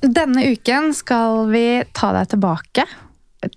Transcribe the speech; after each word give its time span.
denne 0.00 0.46
uken 0.52 0.94
skal 0.96 1.50
vi 1.52 1.82
ta 1.96 2.12
deg 2.16 2.30
tilbake 2.32 2.86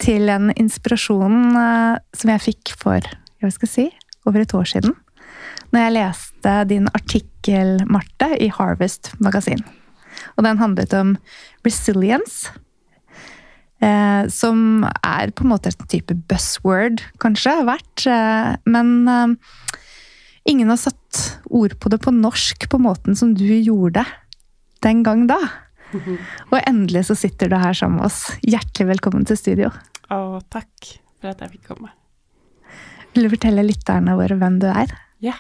til 0.03 0.31
en 0.31 0.51
inspirasjon 0.55 1.55
eh, 1.59 2.01
som 2.15 2.33
jeg 2.33 2.45
fikk 2.49 2.73
for 2.79 3.03
hva 3.43 3.51
skal 3.51 3.71
si, 3.71 3.85
over 4.27 4.43
et 4.43 4.55
år 4.55 4.67
siden. 4.69 4.95
Når 5.73 5.85
jeg 5.85 5.95
leste 5.97 6.51
din 6.69 6.89
artikkel, 6.95 7.79
Marte, 7.91 8.29
i 8.39 8.47
Harvest 8.53 9.11
magasin. 9.23 9.63
Og 10.37 10.45
den 10.45 10.61
handlet 10.61 10.93
om 10.95 11.15
resilience. 11.65 12.53
Eh, 13.83 14.29
som 14.31 14.85
er 15.03 15.33
på 15.35 15.43
en 15.43 15.51
måte 15.51 15.73
et 15.73 15.87
type 15.91 16.15
buzzword, 16.29 17.03
kanskje, 17.19 17.57
vært. 17.67 18.05
Eh, 18.07 18.53
men 18.69 18.93
eh, 19.11 19.33
ingen 20.53 20.71
har 20.71 20.79
satt 20.79 21.23
ord 21.51 21.75
på 21.81 21.91
det 21.91 21.99
på 22.03 22.13
norsk 22.15 22.69
på 22.71 22.79
måten 22.79 23.17
som 23.19 23.33
du 23.35 23.49
gjorde 23.57 24.05
den 24.85 25.03
gang 25.03 25.27
da. 25.27 25.41
Og 26.51 26.59
endelig 26.65 27.07
så 27.09 27.17
sitter 27.17 27.51
du 27.51 27.57
her 27.59 27.75
sammen 27.77 28.01
med 28.01 28.09
oss. 28.09 28.25
Hjertelig 28.45 28.89
velkommen 28.95 29.25
til 29.29 29.39
studio. 29.39 29.71
Å, 30.09 30.39
takk 30.53 30.93
for 31.19 31.31
at 31.31 31.43
jeg 31.43 31.57
fikk 31.57 31.73
komme. 31.73 31.93
Vil 33.13 33.27
du 33.27 33.33
fortelle 33.33 33.65
lytterne 33.65 34.15
våre 34.17 34.37
hvem 34.39 34.59
du 34.61 34.69
er? 34.71 34.93
Ja. 35.23 35.35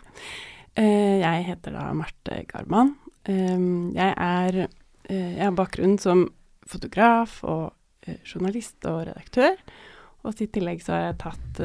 Eh, 0.77 1.19
jeg 1.21 1.47
heter 1.49 1.75
da 1.75 1.87
Marte 1.97 2.43
Garman. 2.49 2.95
Jeg 3.23 4.11
er 4.19 4.57
eh, 4.65 5.31
Jeg 5.37 5.43
har 5.45 5.55
bakgrunn 5.55 5.95
som 6.01 6.25
fotograf 6.67 7.37
og 7.47 7.71
eh, 8.05 8.19
journalist 8.27 8.83
og 8.89 9.07
redaktør. 9.09 9.57
Og 10.23 10.39
i 10.43 10.47
tillegg 10.47 10.83
så 10.83 10.95
har 10.95 11.07
jeg 11.09 11.21
tatt 11.25 11.63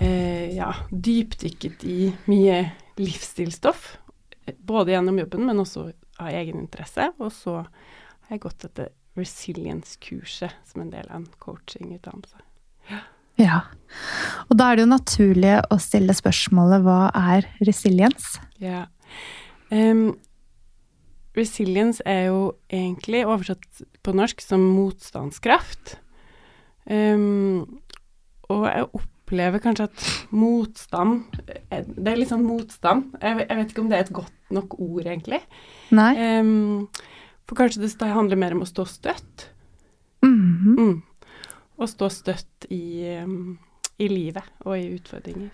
ja, 0.00 0.70
dypdykket 0.88 1.82
i 1.86 2.08
mye 2.26 2.56
livsstilsstoff. 2.98 3.84
Både 4.66 4.94
gjennom 4.94 5.20
jobben, 5.20 5.44
men 5.46 5.60
også 5.60 5.90
av 6.20 6.34
egen 6.40 6.60
interesse. 6.62 7.10
Og 7.18 7.32
så 7.34 7.60
har 7.62 8.34
jeg 8.36 8.44
gått 8.44 8.66
dette 8.66 8.90
resilience-kurset 9.18 10.54
som 10.70 10.84
en 10.84 10.92
del 10.92 11.08
av 11.08 11.22
en 11.22 11.28
coachingutdannelse. 11.42 12.42
Ja. 12.90 13.00
ja. 13.40 13.60
Og 14.48 14.56
da 14.58 14.70
er 14.70 14.78
det 14.78 14.86
jo 14.86 14.92
naturlig 14.94 15.54
å 15.70 15.78
stille 15.82 16.16
spørsmålet 16.16 16.84
hva 16.86 17.00
er 17.16 17.48
resilience? 17.66 18.40
Ja. 18.62 18.86
Um, 19.70 20.18
resilience 21.38 22.02
er 22.08 22.28
jo 22.30 22.40
egentlig 22.70 23.24
oversatt 23.26 23.84
på 24.04 24.14
norsk 24.16 24.42
som 24.44 24.64
motstandskraft. 24.76 25.98
Um, 26.90 27.80
og 28.50 28.66
jeg 28.66 28.86
opplever 29.30 29.62
kanskje 29.62 29.86
at 29.86 30.06
motstand 30.34 31.22
Det 31.70 32.10
er 32.10 32.18
litt 32.18 32.30
sånn 32.32 32.42
motstand. 32.46 33.14
Jeg, 33.22 33.46
jeg, 33.46 33.56
vet 33.60 33.70
ikke 33.70 33.84
om 33.84 33.90
det 33.90 33.98
er 33.98 34.04
et 34.04 34.12
godt 34.14 34.50
nok 34.50 34.74
ord, 34.82 35.06
egentlig. 35.06 35.38
Nei. 35.94 36.10
Um, 36.18 36.88
for 37.46 37.58
kanskje 37.60 37.86
det 37.86 38.10
handler 38.10 38.40
mer 38.40 38.56
om 38.56 38.64
å 38.64 38.68
stå 38.68 38.84
støtt. 38.90 39.46
Mm 40.24 40.34
-hmm. 40.34 40.78
mm. 40.78 41.02
Å 41.78 41.86
stå 41.86 42.10
støtt 42.10 42.66
i, 42.68 43.16
um, 43.22 43.58
i, 43.98 44.08
livet 44.08 44.44
og 44.64 44.78
i 44.78 44.90
utfordringer. 44.98 45.50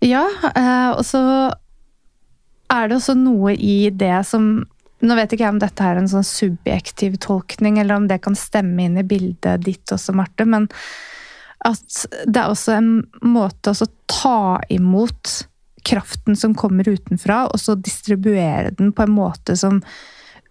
Ja, 0.00 0.28
uh, 0.28 0.98
og 0.98 1.04
så 1.04 1.50
er 2.68 2.88
det 2.88 2.96
også 2.96 3.14
noe 3.14 3.54
i 3.54 3.90
det 3.90 4.26
som 4.26 4.66
Nå 5.00 5.14
vet 5.14 5.32
ikke 5.32 5.44
jeg 5.44 5.52
om 5.52 5.58
dette 5.58 5.84
er 5.84 5.96
en 5.96 6.08
sånn 6.08 6.24
subjektiv 6.24 7.18
tolkning, 7.20 7.78
eller 7.78 7.96
om 7.96 8.06
det 8.08 8.22
kan 8.24 8.34
stemme 8.34 8.82
inn 8.82 8.96
i 8.96 9.04
bildet 9.04 9.60
ditt 9.60 9.92
også, 9.92 10.14
Marte, 10.16 10.46
men 10.48 10.70
at 11.64 12.06
det 12.26 12.40
er 12.40 12.50
også 12.50 12.76
en 12.76 12.90
måte 13.24 13.72
å 13.72 13.88
ta 14.10 14.60
imot 14.72 15.46
kraften 15.86 16.36
som 16.36 16.54
kommer 16.58 16.88
utenfra, 16.88 17.46
og 17.46 17.62
så 17.62 17.76
distribuere 17.78 18.74
den 18.74 18.92
på 18.92 19.06
en 19.06 19.16
måte 19.16 19.56
som 19.58 19.82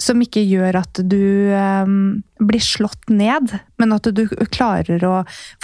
som 0.01 0.19
ikke 0.19 0.41
gjør 0.43 0.75
at 0.81 0.99
du 1.07 1.51
um, 1.55 2.17
blir 2.43 2.63
slått 2.63 3.07
ned, 3.07 3.53
men 3.79 3.95
at 3.95 4.09
du 4.11 4.25
klarer 4.51 5.03
å 5.07 5.13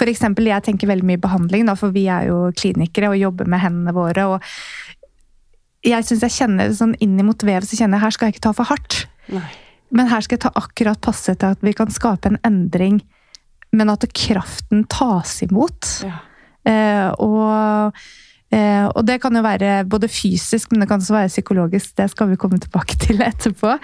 eksempel, 0.00 0.48
jeg 0.48 0.64
tenker 0.64 0.88
veldig 0.88 1.04
mye 1.10 1.20
behandling, 1.20 1.66
da, 1.68 1.74
for 1.76 1.92
vi 1.94 2.06
er 2.08 2.30
jo 2.30 2.46
klinikere 2.56 3.12
og 3.12 3.20
jobber 3.20 3.50
med 3.52 3.60
hendene 3.60 3.92
våre. 3.96 4.24
og 4.32 5.84
jeg 5.84 6.06
syns 6.06 6.24
jeg 6.24 6.36
kjenner 6.38 6.72
sånn 6.76 6.94
inn 7.02 7.18
mot 7.26 7.44
vev, 7.44 7.66
så 7.66 7.76
kjenner 7.76 7.98
jeg 7.98 8.06
her 8.06 8.16
skal 8.16 8.28
jeg 8.28 8.36
ikke 8.36 8.46
ta 8.48 8.54
for 8.56 8.70
hardt. 8.70 9.02
Nei. 9.32 9.48
Men 9.92 10.08
her 10.08 10.24
skal 10.24 10.38
jeg 10.38 10.44
ta 10.46 10.52
akkurat 10.56 11.00
passe 11.04 11.34
til 11.36 11.52
at 11.52 11.60
vi 11.64 11.74
kan 11.76 11.92
skape 11.92 12.30
en 12.30 12.40
endring, 12.48 13.02
men 13.72 13.92
at 13.92 14.04
kraften 14.12 14.84
tas 14.90 15.38
imot. 15.44 15.88
Ja. 16.04 16.18
Eh, 16.68 17.08
og, 17.24 17.96
eh, 18.52 18.84
og 18.86 19.06
det 19.08 19.18
kan 19.22 19.34
jo 19.34 19.42
være 19.44 19.72
både 19.88 20.10
fysisk, 20.12 20.70
men 20.70 20.82
det 20.82 20.88
kan 20.90 21.00
også 21.02 21.16
være 21.16 21.32
psykologisk. 21.32 21.94
Det 21.98 22.08
skal 22.12 22.30
vi 22.30 22.38
komme 22.40 22.60
tilbake 22.62 22.98
til 23.00 23.22
etterpå. 23.24 23.74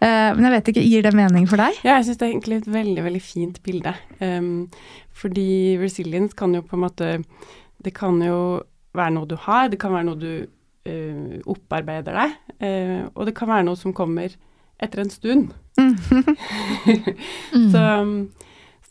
Eh, 0.00 0.30
men 0.34 0.48
jeg 0.48 0.54
vet 0.56 0.72
ikke, 0.72 0.86
gir 0.88 1.04
det 1.06 1.14
mening 1.16 1.48
for 1.50 1.60
deg? 1.60 1.76
Ja, 1.84 1.98
jeg 1.98 2.08
syns 2.08 2.20
det 2.20 2.26
er 2.28 2.32
egentlig 2.32 2.60
et 2.62 2.72
veldig, 2.72 3.04
veldig 3.04 3.22
fint 3.22 3.60
bilde. 3.66 3.94
Um, 4.20 4.68
fordi 5.14 5.76
resilience 5.80 6.36
kan 6.36 6.54
jo 6.56 6.64
på 6.64 6.74
en 6.74 6.82
måte 6.82 7.08
Det 7.84 7.92
kan 7.94 8.16
jo 8.22 8.62
være 8.96 9.12
noe 9.12 9.28
du 9.28 9.36
har, 9.36 9.68
det 9.68 9.78
kan 9.82 9.92
være 9.92 10.06
noe 10.08 10.16
du 10.16 10.46
uh, 10.88 11.36
opparbeider 11.52 12.16
deg, 12.16 12.36
uh, 12.64 13.02
og 13.12 13.26
det 13.28 13.34
kan 13.36 13.50
være 13.50 13.66
noe 13.66 13.76
som 13.76 13.92
kommer 13.92 14.32
etter 14.80 15.02
en 15.02 15.12
stund. 15.12 15.52
så, 17.74 17.84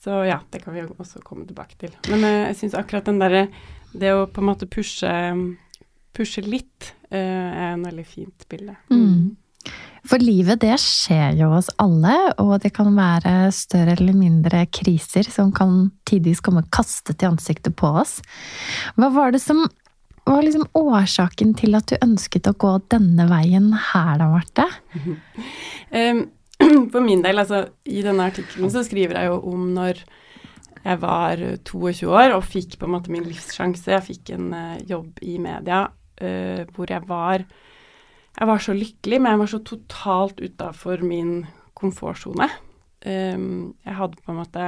så, 0.04 0.24
ja, 0.28 0.42
det 0.52 0.60
kan 0.64 0.76
vi 0.76 0.84
også 0.84 1.24
komme 1.24 1.48
tilbake 1.48 1.78
til. 1.80 1.94
Men 2.12 2.26
uh, 2.28 2.40
jeg 2.50 2.60
syns 2.60 2.76
akkurat 2.80 3.08
den 3.08 3.22
derre 3.22 3.48
Det 3.94 4.10
å 4.12 4.26
på 4.26 4.42
en 4.42 4.50
måte 4.50 4.68
pushe, 4.68 5.14
pushe 6.18 6.42
litt, 6.42 6.96
er 7.14 7.76
en 7.76 7.84
veldig 7.86 8.06
fint 8.10 8.46
bilde. 8.50 8.74
Mm. 8.90 9.36
For 10.04 10.20
livet, 10.20 10.60
det 10.64 10.76
skjer 10.82 11.38
jo 11.40 11.52
hos 11.54 11.70
alle, 11.80 12.16
og 12.42 12.58
det 12.66 12.74
kan 12.76 12.90
være 12.98 13.52
større 13.56 13.94
eller 13.96 14.18
mindre 14.18 14.66
kriser 14.74 15.30
som 15.32 15.54
kan 15.56 15.94
tidvis 16.10 16.42
komme 16.44 16.66
kastet 16.76 17.24
i 17.24 17.30
ansiktet 17.30 17.78
på 17.80 17.94
oss. 18.02 18.18
Hva 18.98 19.12
var 19.16 19.32
det 19.32 19.40
som 19.46 19.64
var 20.28 20.44
liksom 20.44 20.68
årsaken 20.76 21.54
til 21.60 21.76
at 21.80 21.88
du 21.92 21.98
ønsket 22.04 22.48
å 22.52 22.56
gå 22.60 22.74
denne 22.92 23.28
veien 23.32 23.72
her, 23.92 24.18
da, 24.20 24.32
Marte? 24.32 24.70
Um, 25.94 26.24
for 26.94 27.04
min 27.06 27.24
del, 27.26 27.42
altså, 27.44 27.66
i 27.86 28.04
denne 28.06 28.30
artikkelen 28.32 28.72
så 28.74 28.86
skriver 28.86 29.20
jeg 29.20 29.32
jo 29.32 29.40
om 29.54 29.68
når 29.76 30.04
jeg 30.84 31.00
var 31.00 31.40
22 31.64 32.10
år 32.12 32.34
og 32.36 32.44
fikk 32.44 32.76
på 32.80 32.88
en 32.90 32.96
måte 32.98 33.12
min 33.14 33.24
livssjanse. 33.24 33.92
Jeg 33.92 34.04
fikk 34.04 34.34
en 34.36 34.50
uh, 34.52 34.82
jobb 34.84 35.22
i 35.24 35.38
media 35.40 35.86
uh, 35.88 36.64
hvor 36.76 36.92
jeg 36.92 37.08
var 37.08 37.46
jeg 38.34 38.50
var 38.50 38.62
så 38.66 38.74
lykkelig, 38.74 39.20
men 39.22 39.36
jeg 39.36 39.42
var 39.44 39.50
så 39.52 39.62
totalt 39.62 40.40
utafor 40.42 41.04
min 41.06 41.44
komfortsone. 41.78 42.50
Um, 43.06 43.76
jeg 43.86 43.98
hadde 43.98 44.22
på 44.24 44.32
en 44.32 44.40
måte 44.40 44.62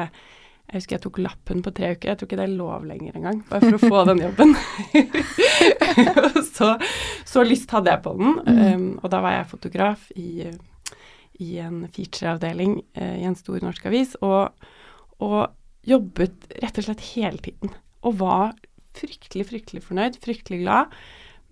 Jeg 0.65 0.79
husker 0.81 0.95
jeg 0.95 1.01
tok 1.03 1.17
lappen 1.21 1.61
på 1.61 1.71
tre 1.77 1.91
uker. 1.93 2.09
Jeg 2.09 2.17
tror 2.17 2.27
ikke 2.27 2.37
det 2.39 2.45
er 2.47 2.55
lov 2.57 2.85
lenger 2.89 3.17
engang, 3.17 3.43
bare 3.49 3.67
for 3.69 3.77
å 3.77 3.89
få 3.91 3.99
den 4.09 4.23
jobben. 4.23 4.55
så, 6.57 6.71
så, 7.21 7.43
lyst 7.45 7.69
hadde 7.69 7.93
jeg 7.93 8.01
på 8.01 8.15
den. 8.17 8.39
Um, 8.49 8.87
og 9.03 9.11
da 9.13 9.19
var 9.21 9.37
jeg 9.37 9.51
fotograf 9.51 10.07
i, 10.17 10.49
i 11.43 11.57
en 11.63 11.83
featureavdeling 11.91 12.79
eh, 12.97 13.21
i 13.21 13.25
en 13.27 13.37
stor 13.37 13.63
norsk 13.63 13.87
avis, 13.89 14.15
og, 14.25 14.53
og 15.23 15.39
jobbet 15.85 16.47
rett 16.61 16.79
og 16.81 16.87
slett 16.87 17.07
hele 17.13 17.41
tiden. 17.43 17.73
Og 18.05 18.19
var 18.21 18.53
fryktelig, 18.95 19.49
fryktelig 19.49 19.83
fornøyd, 19.85 20.21
fryktelig 20.23 20.61
glad. 20.63 20.93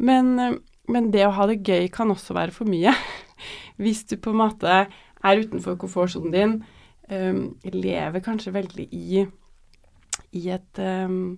Men 0.01 0.38
uh, 0.39 0.53
men 0.91 1.12
det 1.13 1.24
å 1.27 1.33
ha 1.38 1.47
det 1.47 1.62
gøy 1.63 1.88
kan 1.94 2.12
også 2.12 2.35
være 2.35 2.56
for 2.56 2.69
mye. 2.69 2.91
Hvis 3.81 4.03
du 4.09 4.18
på 4.19 4.33
en 4.33 4.41
måte 4.41 4.83
er 4.83 5.39
utenfor 5.39 5.77
komfortsonen 5.80 6.33
din, 6.33 6.57
um, 7.07 7.44
lever 7.63 8.24
kanskje 8.24 8.56
veldig 8.56 8.89
i, 8.91 9.24
i, 10.36 10.44
et, 10.51 10.81
um, 10.83 11.38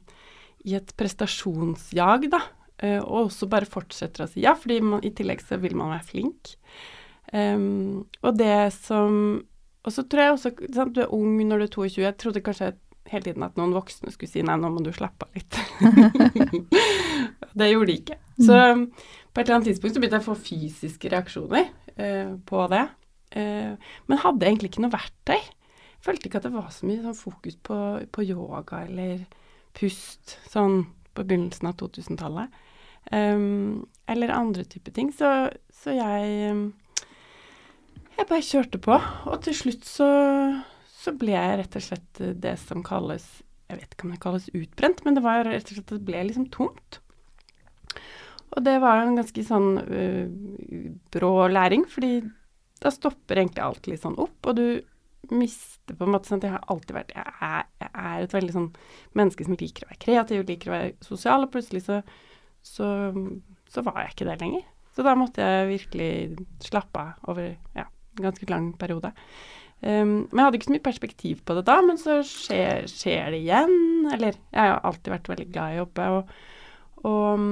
i 0.65 0.77
et 0.77 0.95
prestasjonsjag, 0.97 2.29
da. 2.33 2.41
Uh, 2.81 2.99
og 3.05 3.29
også 3.29 3.47
bare 3.47 3.69
fortsetter 3.69 4.25
å 4.25 4.27
si 4.27 4.41
ja, 4.43 4.55
fordi 4.59 4.81
man, 4.83 5.03
i 5.05 5.13
tillegg 5.15 5.45
så 5.45 5.61
vil 5.61 5.77
man 5.77 5.93
være 5.93 6.09
flink. 6.09 6.55
Um, 7.33 8.05
og 8.21 8.37
det 8.37 8.69
som 8.75 9.15
Og 9.85 9.93
så 9.93 10.03
tror 10.05 10.21
jeg 10.21 10.33
også 10.35 10.51
sant, 10.73 10.93
Du 10.93 11.01
er 11.01 11.13
ung 11.13 11.39
når 11.41 11.57
du 11.57 11.65
er 11.65 11.73
22. 11.73 12.01
Jeg 12.03 12.17
trodde 12.21 12.41
kanskje 12.45 12.73
hele 13.09 13.25
tiden 13.27 13.45
at 13.45 13.57
noen 13.57 13.73
voksne 13.75 14.13
skulle 14.13 14.31
si 14.31 14.41
nei, 14.45 14.55
nå 14.57 14.69
må 14.73 14.81
du 14.81 14.91
slappe 14.93 15.27
av 15.27 15.35
litt. 15.37 15.57
det 17.59 17.69
gjorde 17.69 17.91
de 17.91 17.97
ikke. 17.99 18.17
Så 18.41 18.55
på 18.57 19.41
et 19.41 19.43
eller 19.43 19.57
annet 19.59 19.69
tidspunkt 19.69 19.93
så 19.93 20.01
begynte 20.01 20.17
jeg 20.17 20.25
å 20.25 20.29
få 20.31 20.37
fysiske 20.47 21.11
reaksjoner 21.13 21.67
uh, 21.99 22.31
på 22.49 22.63
det. 22.73 22.81
Uh, 23.35 23.93
men 24.09 24.21
hadde 24.23 24.49
egentlig 24.49 24.71
ikke 24.71 24.85
noe 24.87 24.95
verktøy. 24.95 25.43
Følte 26.05 26.29
ikke 26.29 26.41
at 26.41 26.47
det 26.47 26.53
var 26.55 26.69
så 26.73 26.89
mye 26.89 27.03
sånn 27.03 27.17
fokus 27.17 27.57
på, 27.65 27.77
på, 28.13 28.25
yoga 28.25 28.83
eller 28.85 29.25
pust 29.75 30.37
sånn 30.51 30.83
på 31.15 31.23
begynnelsen 31.23 31.69
av 31.69 31.77
2000-tallet. 31.81 32.61
Um, 33.13 33.85
eller 34.09 34.33
andre 34.33 34.65
typer 34.69 34.95
ting. 34.95 35.11
Så, 35.13 35.29
så 35.73 35.93
jeg 35.93 36.55
Jeg 38.15 38.29
bare 38.29 38.45
kjørte 38.47 38.79
på. 38.81 38.95
Og 39.29 39.41
til 39.45 39.57
slutt 39.57 39.87
så, 39.87 40.09
så 40.91 41.13
ble 41.19 41.35
jeg 41.35 41.59
rett 41.61 41.79
og 41.79 41.83
slett 41.83 42.21
det 42.41 42.55
som 42.61 42.83
kalles 42.85 43.25
Jeg 43.69 43.81
vet 43.81 43.95
ikke 43.95 44.07
om 44.07 44.13
det 44.13 44.21
kalles 44.23 44.47
utbrent, 44.53 45.03
men 45.05 45.17
det 45.17 45.25
var 45.25 45.43
rett 45.47 45.71
og 45.71 45.79
slett 45.79 45.93
det 45.97 46.07
ble 46.07 46.23
liksom 46.29 46.47
tomt. 46.53 46.99
Og 48.55 48.63
det 48.63 48.75
var 48.79 49.01
en 49.01 49.17
ganske 49.17 49.43
sånn 49.43 49.71
uh, 49.83 50.25
brå 51.11 51.31
læring, 51.51 51.83
fordi 51.91 52.19
da 52.83 52.91
stopper 52.93 53.41
egentlig 53.41 53.63
alt 53.65 53.89
litt 53.89 54.03
sånn 54.03 54.19
opp, 54.21 54.37
og 54.45 54.59
du 54.59 54.67
mister 55.33 55.97
på 55.97 56.05
en 56.05 56.13
måte 56.13 56.29
sånn 56.29 56.37
at 56.37 56.45
Jeg 56.45 56.53
har 56.53 56.67
alltid 56.69 56.93
vært 56.93 57.13
jeg 57.15 57.31
er, 57.47 57.63
jeg 57.81 57.89
er, 57.89 58.19
et 58.21 58.35
veldig 58.35 58.53
sånn 58.53 58.67
menneske 59.17 59.47
som 59.47 59.57
liker 59.57 59.85
å 59.85 59.89
være 59.89 60.03
kreativ, 60.05 60.43
liker 60.45 60.69
å 60.69 60.75
være 60.75 60.91
sosial, 61.07 61.47
og 61.47 61.53
plutselig 61.55 61.81
så, 61.87 61.99
så, 62.61 62.87
så 63.71 63.83
var 63.87 64.03
jeg 64.03 64.13
ikke 64.13 64.29
det 64.29 64.37
lenger. 64.43 64.67
Så 64.95 65.03
da 65.03 65.15
måtte 65.19 65.43
jeg 65.43 65.71
virkelig 65.73 66.11
slappe 66.63 67.01
av 67.01 67.31
over 67.33 67.49
ja, 67.75 67.87
ganske 68.23 68.47
lang 68.49 68.71
periode. 68.79 69.11
Um, 69.81 70.25
men 70.31 70.39
jeg 70.39 70.45
hadde 70.45 70.59
ikke 70.59 70.69
så 70.69 70.75
mye 70.75 70.85
perspektiv 70.85 71.41
på 71.45 71.57
det 71.57 71.65
da, 71.67 71.75
men 71.85 71.99
så 72.01 72.21
skjer, 72.25 72.87
skjer 72.89 73.35
det 73.35 73.41
igjen. 73.43 73.75
Eller 74.13 74.37
jeg 74.37 74.71
har 74.71 74.79
alltid 74.87 75.11
vært 75.13 75.29
veldig 75.33 75.49
glad 75.51 75.73
i 75.73 75.75
å 75.75 75.83
jobbe, 75.83 76.07
og, 76.15 76.33
og, 77.11 77.45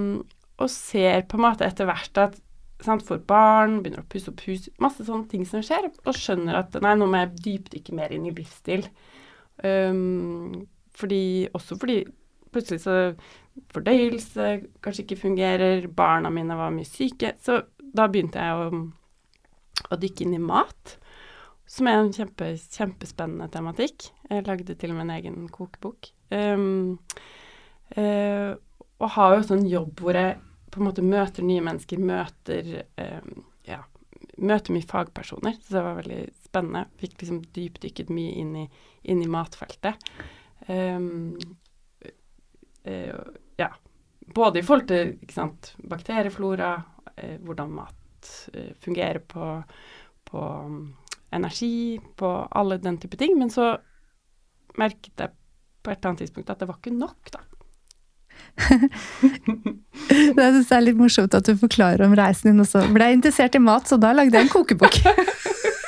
og 0.63 0.71
ser 0.71 1.27
på 1.29 1.39
en 1.39 1.45
måte 1.49 1.67
etter 1.67 1.89
hvert 1.89 2.23
at 2.23 2.39
sant, 2.83 3.05
får 3.07 3.21
barn, 3.29 3.77
begynner 3.83 4.03
å 4.03 4.09
pusse 4.11 4.31
opp 4.31 4.43
hus, 4.47 4.67
masse 4.83 5.05
sånne 5.07 5.29
ting 5.31 5.45
som 5.47 5.63
skjer, 5.63 5.87
og 6.03 6.17
skjønner 6.17 6.59
at 6.59 6.75
nei, 6.83 6.95
nå 6.99 7.07
må 7.07 7.21
jeg 7.21 7.43
dypdykke 7.45 7.95
mer 7.95 8.15
inn 8.15 8.27
i 8.27 8.33
livsstil. 8.35 8.87
Um, 9.63 10.65
fordi, 10.97 11.23
også 11.55 11.77
fordi 11.79 12.01
plutselig 12.53 12.83
så 12.83 12.97
fordøyelse 13.73 14.49
kanskje 14.83 15.05
ikke 15.05 15.21
fungerer, 15.23 15.87
barna 15.87 16.31
mine 16.33 16.57
var 16.57 16.73
mye 16.73 16.87
syke. 16.87 17.33
Så 17.41 17.61
da 17.93 18.07
begynte 18.11 18.41
jeg 18.41 18.57
å, 18.57 18.83
å 19.91 19.99
dykke 19.99 20.25
inn 20.25 20.35
i 20.37 20.41
mat, 20.41 20.97
som 21.69 21.87
er 21.89 21.99
en 21.99 22.11
kjempe, 22.13 22.51
kjempespennende 22.75 23.49
tematikk. 23.53 24.09
Jeg 24.29 24.45
lagde 24.47 24.75
til 24.77 24.93
og 24.93 24.99
med 24.99 25.07
en 25.07 25.15
egen 25.17 25.47
kokebok. 25.51 26.11
Um, 26.33 26.99
uh, 27.97 28.53
og 29.01 29.09
har 29.15 29.33
jo 29.33 29.41
også 29.41 29.57
en 29.57 29.69
jobb 29.69 30.03
hvor 30.03 30.17
jeg 30.17 30.37
på 30.73 30.81
en 30.81 30.87
måte 30.87 31.05
møter 31.05 31.45
nye 31.45 31.63
mennesker, 31.63 32.01
møter 32.01 32.69
um, 32.97 33.43
ja, 33.69 33.81
møter 34.37 34.75
mye 34.75 34.87
fagpersoner. 34.89 35.57
Så 35.61 35.77
det 35.77 35.83
var 35.85 35.99
veldig 35.99 36.21
spennende. 36.45 36.85
Fikk 37.01 37.21
liksom 37.21 37.41
dypdykket 37.55 38.11
mye 38.13 38.37
inn 38.41 38.55
i, 38.63 38.67
inn 39.09 39.23
i 39.23 39.29
matfeltet. 39.29 40.11
Um, 40.67 41.35
uh, 42.87 43.23
ja. 43.59 43.71
Både 44.33 44.61
i 44.61 44.65
forhold 44.65 44.87
til 44.89 45.17
sant, 45.33 45.73
bakterieflora, 45.89 46.75
uh, 47.13 47.35
hvordan 47.43 47.75
mat 47.75 47.97
uh, 48.53 48.71
fungerer 48.83 49.19
på, 49.19 49.55
på 50.29 50.43
um, 50.65 50.95
energi, 51.33 51.99
på 52.19 52.33
alle 52.51 52.77
den 52.81 52.99
type 53.01 53.17
ting. 53.19 53.37
Men 53.39 53.49
så 53.53 53.73
merket 54.79 55.13
jeg 55.19 55.33
på 55.83 55.91
et 55.91 55.97
eller 55.99 56.13
annet 56.13 56.23
tidspunkt 56.23 56.53
at 56.53 56.61
det 56.61 56.69
var 56.69 56.79
ikke 56.79 56.95
nok, 56.95 57.33
da. 57.33 57.43
det 60.37 60.43
er 60.43 60.83
litt 60.83 60.97
morsomt 60.97 61.33
at 61.37 61.45
du 61.47 61.53
forklarer 61.57 62.05
om 62.05 62.15
reisen 62.17 62.51
din 62.51 62.63
også. 62.63 62.85
Ble 62.93 63.09
jeg 63.09 63.19
interessert 63.19 63.57
i 63.57 63.61
mat, 63.61 63.87
så 63.89 63.97
da 64.01 64.13
lagde 64.15 64.37
jeg 64.37 64.47
en 64.47 64.53
kokebok. 64.53 64.97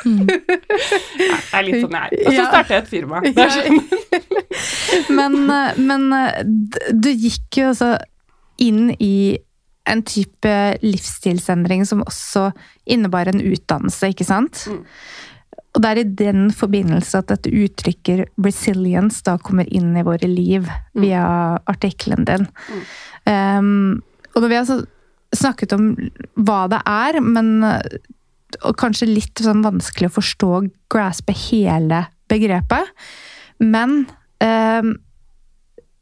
mm. 0.05 0.25
ja, 1.29 1.37
det 1.37 1.59
er 1.59 1.67
litt 1.67 1.81
sånn 1.85 1.97
jeg 1.97 2.05
er. 2.05 2.15
Og 2.21 2.31
så 2.31 2.47
starter 2.49 2.71
jeg 2.75 2.81
et 2.83 2.91
firma. 2.91 3.15
Men, 5.17 5.33
men 5.75 6.03
du 6.95 7.09
gikk 7.11 7.57
jo 7.59 7.65
altså 7.73 7.89
inn 8.61 8.93
i 9.03 9.37
en 9.89 10.01
type 10.05 10.55
livsstilsendring 10.81 11.85
som 11.85 12.03
også 12.05 12.49
innebar 12.89 13.29
en 13.29 13.41
utdannelse, 13.43 14.11
ikke 14.13 14.27
sant? 14.27 14.65
Mm. 14.69 14.81
Og 15.75 15.83
det 15.83 15.91
er 15.91 15.99
i 16.01 16.09
den 16.23 16.49
forbindelse 16.55 17.19
at 17.19 17.29
dette 17.33 17.51
uttrykket 17.51 18.29
'resilience' 18.39 19.23
da 19.27 19.37
kommer 19.37 19.67
inn 19.67 19.95
i 19.97 20.05
våre 20.07 20.27
liv 20.27 20.63
mm. 20.63 21.01
via 21.03 21.25
artikkelen 21.67 22.25
din. 22.25 22.47
Mm. 22.71 22.83
Um, 23.25 24.03
og 24.35 24.41
når 24.41 24.51
vi 24.51 24.59
har 24.59 24.85
snakket 25.35 25.73
om 25.75 25.89
hva 26.35 26.61
det 26.71 26.79
er, 26.87 27.19
men 27.19 27.81
kanskje 28.79 29.09
litt 29.09 29.41
sånn 29.43 29.65
vanskelig 29.65 30.09
å 30.09 30.15
forstå 30.15 30.51
og 30.59 30.69
graspe 30.91 31.35
hele 31.35 32.05
begrepet. 32.31 32.91
Men 33.59 34.05
um, 34.39 34.95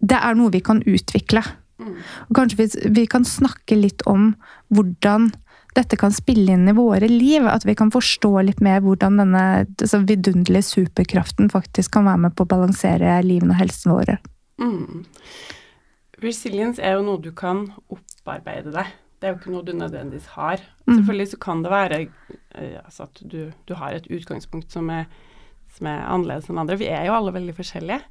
det 0.03 0.19
er 0.19 0.37
noe 0.37 0.53
vi 0.53 0.61
kan 0.65 0.83
utvikle. 0.85 1.43
Og 1.81 2.35
kanskje 2.37 2.59
vi, 2.59 2.67
vi 2.99 3.05
kan 3.09 3.25
snakke 3.27 3.77
litt 3.79 4.03
om 4.09 4.33
hvordan 4.73 5.31
dette 5.73 5.97
kan 5.97 6.13
spille 6.13 6.53
inn 6.53 6.69
i 6.69 6.75
våre 6.77 7.09
liv. 7.09 7.47
At 7.49 7.65
vi 7.65 7.75
kan 7.77 7.91
forstå 7.93 8.31
litt 8.45 8.61
mer 8.63 8.83
hvordan 8.85 9.19
denne 9.21 9.43
altså, 9.65 10.03
vidunderlige 10.05 10.67
superkraften 10.69 11.51
faktisk 11.53 11.95
kan 11.97 12.07
være 12.09 12.27
med 12.27 12.37
på 12.37 12.45
å 12.45 12.51
balansere 12.53 13.17
livene 13.25 13.55
og 13.55 13.61
helsen 13.61 13.95
våre. 13.95 14.19
Mm. 14.61 15.03
Resilience 16.23 16.81
er 16.81 16.97
jo 16.97 17.07
noe 17.07 17.21
du 17.21 17.31
kan 17.35 17.65
opparbeide 17.91 18.73
deg. 18.75 18.93
Det 19.19 19.29
er 19.29 19.33
jo 19.33 19.39
ikke 19.39 19.53
noe 19.53 19.65
du 19.65 19.73
nødvendigvis 19.75 20.29
har. 20.35 20.63
Mm. 20.85 20.97
Selvfølgelig 20.97 21.29
så 21.31 21.39
kan 21.45 21.63
det 21.63 21.71
være 21.71 21.99
eh, 22.03 22.79
altså 22.83 23.07
at 23.07 23.21
du, 23.23 23.39
du, 23.67 23.73
har 23.79 23.95
et 23.95 24.09
utgangspunkt 24.11 24.73
som 24.75 24.89
er, 24.91 25.07
som 25.77 25.87
er, 25.89 26.03
annerledes 26.05 26.49
enn 26.51 26.59
andre. 26.61 26.77
Vi 26.79 26.91
er 26.91 27.07
jo 27.07 27.15
alle 27.17 27.33
veldig 27.35 27.55
forskjellige. 27.57 28.03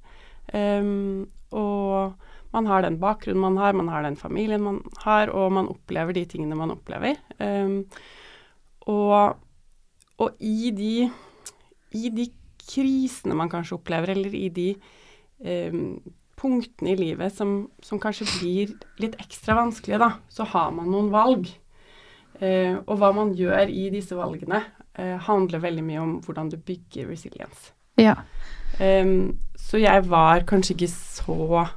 Um, 0.53 1.29
og 1.55 2.17
man 2.53 2.69
har 2.69 2.85
den 2.85 2.99
bakgrunnen 3.01 3.41
man 3.41 3.57
har, 3.57 3.73
man 3.73 3.89
har 3.89 4.05
den 4.05 4.17
familien 4.17 4.63
man 4.63 4.81
har, 5.05 5.33
og 5.33 5.53
man 5.57 5.71
opplever 5.73 6.13
de 6.17 6.25
tingene 6.29 6.59
man 6.59 6.75
opplever. 6.75 7.17
Um, 7.39 7.87
og, 8.91 9.39
og 10.21 10.43
i, 10.43 10.73
de, 10.77 11.11
i 11.97 12.13
de 12.13 12.29
krisene 12.63 13.37
man 13.39 13.51
kanskje 13.53 13.79
opplever, 13.79 14.13
eller 14.15 14.37
i 14.37 14.49
de 14.53 14.69
um, 15.73 15.97
punktene 16.43 16.93
i 16.93 16.99
livet 16.99 17.35
som, 17.35 17.71
som, 17.85 18.01
kanskje 18.03 18.29
blir 18.37 18.77
litt 19.03 19.19
ekstra 19.23 19.57
vanskelige, 19.61 20.01
da, 20.03 20.13
så 20.33 20.47
har 20.53 20.73
man 20.77 20.91
noen 20.93 21.13
valg. 21.15 21.49
Uh, 22.43 22.81
og 22.89 22.97
hva 22.99 23.13
man 23.17 23.37
gjør 23.39 23.71
i 23.71 23.87
disse 23.95 24.17
valgene, 24.19 24.65
uh, 24.99 25.17
handler 25.29 25.63
veldig 25.63 25.85
mye 25.87 26.03
om 26.03 26.17
hvordan 26.25 26.51
du 26.53 26.59
bygger 26.61 27.09
resilience. 27.13 27.73
Ja. 28.01 28.17
Um, 28.81 29.39
så 29.57 29.79
jeg 29.81 30.05
var 30.09 30.45
kanskje 30.49 30.75
ikke 30.75 30.91
så 30.91 31.69